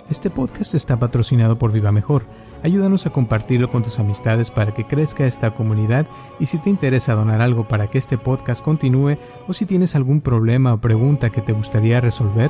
Este 0.09 0.31
podcast 0.31 0.73
está 0.73 0.97
patrocinado 0.97 1.59
por 1.59 1.71
Viva 1.71 1.91
Mejor. 1.91 2.25
Ayúdanos 2.63 3.05
a 3.05 3.11
compartirlo 3.11 3.69
con 3.69 3.83
tus 3.83 3.99
amistades 3.99 4.49
para 4.49 4.73
que 4.73 4.83
crezca 4.83 5.27
esta 5.27 5.51
comunidad 5.51 6.07
y 6.39 6.47
si 6.47 6.57
te 6.57 6.71
interesa 6.71 7.13
donar 7.13 7.41
algo 7.41 7.67
para 7.67 7.87
que 7.87 7.99
este 7.99 8.17
podcast 8.17 8.63
continúe 8.63 9.17
o 9.47 9.53
si 9.53 9.67
tienes 9.67 9.95
algún 9.95 10.21
problema 10.21 10.73
o 10.73 10.81
pregunta 10.81 11.29
que 11.29 11.41
te 11.41 11.53
gustaría 11.53 12.01
resolver, 12.01 12.49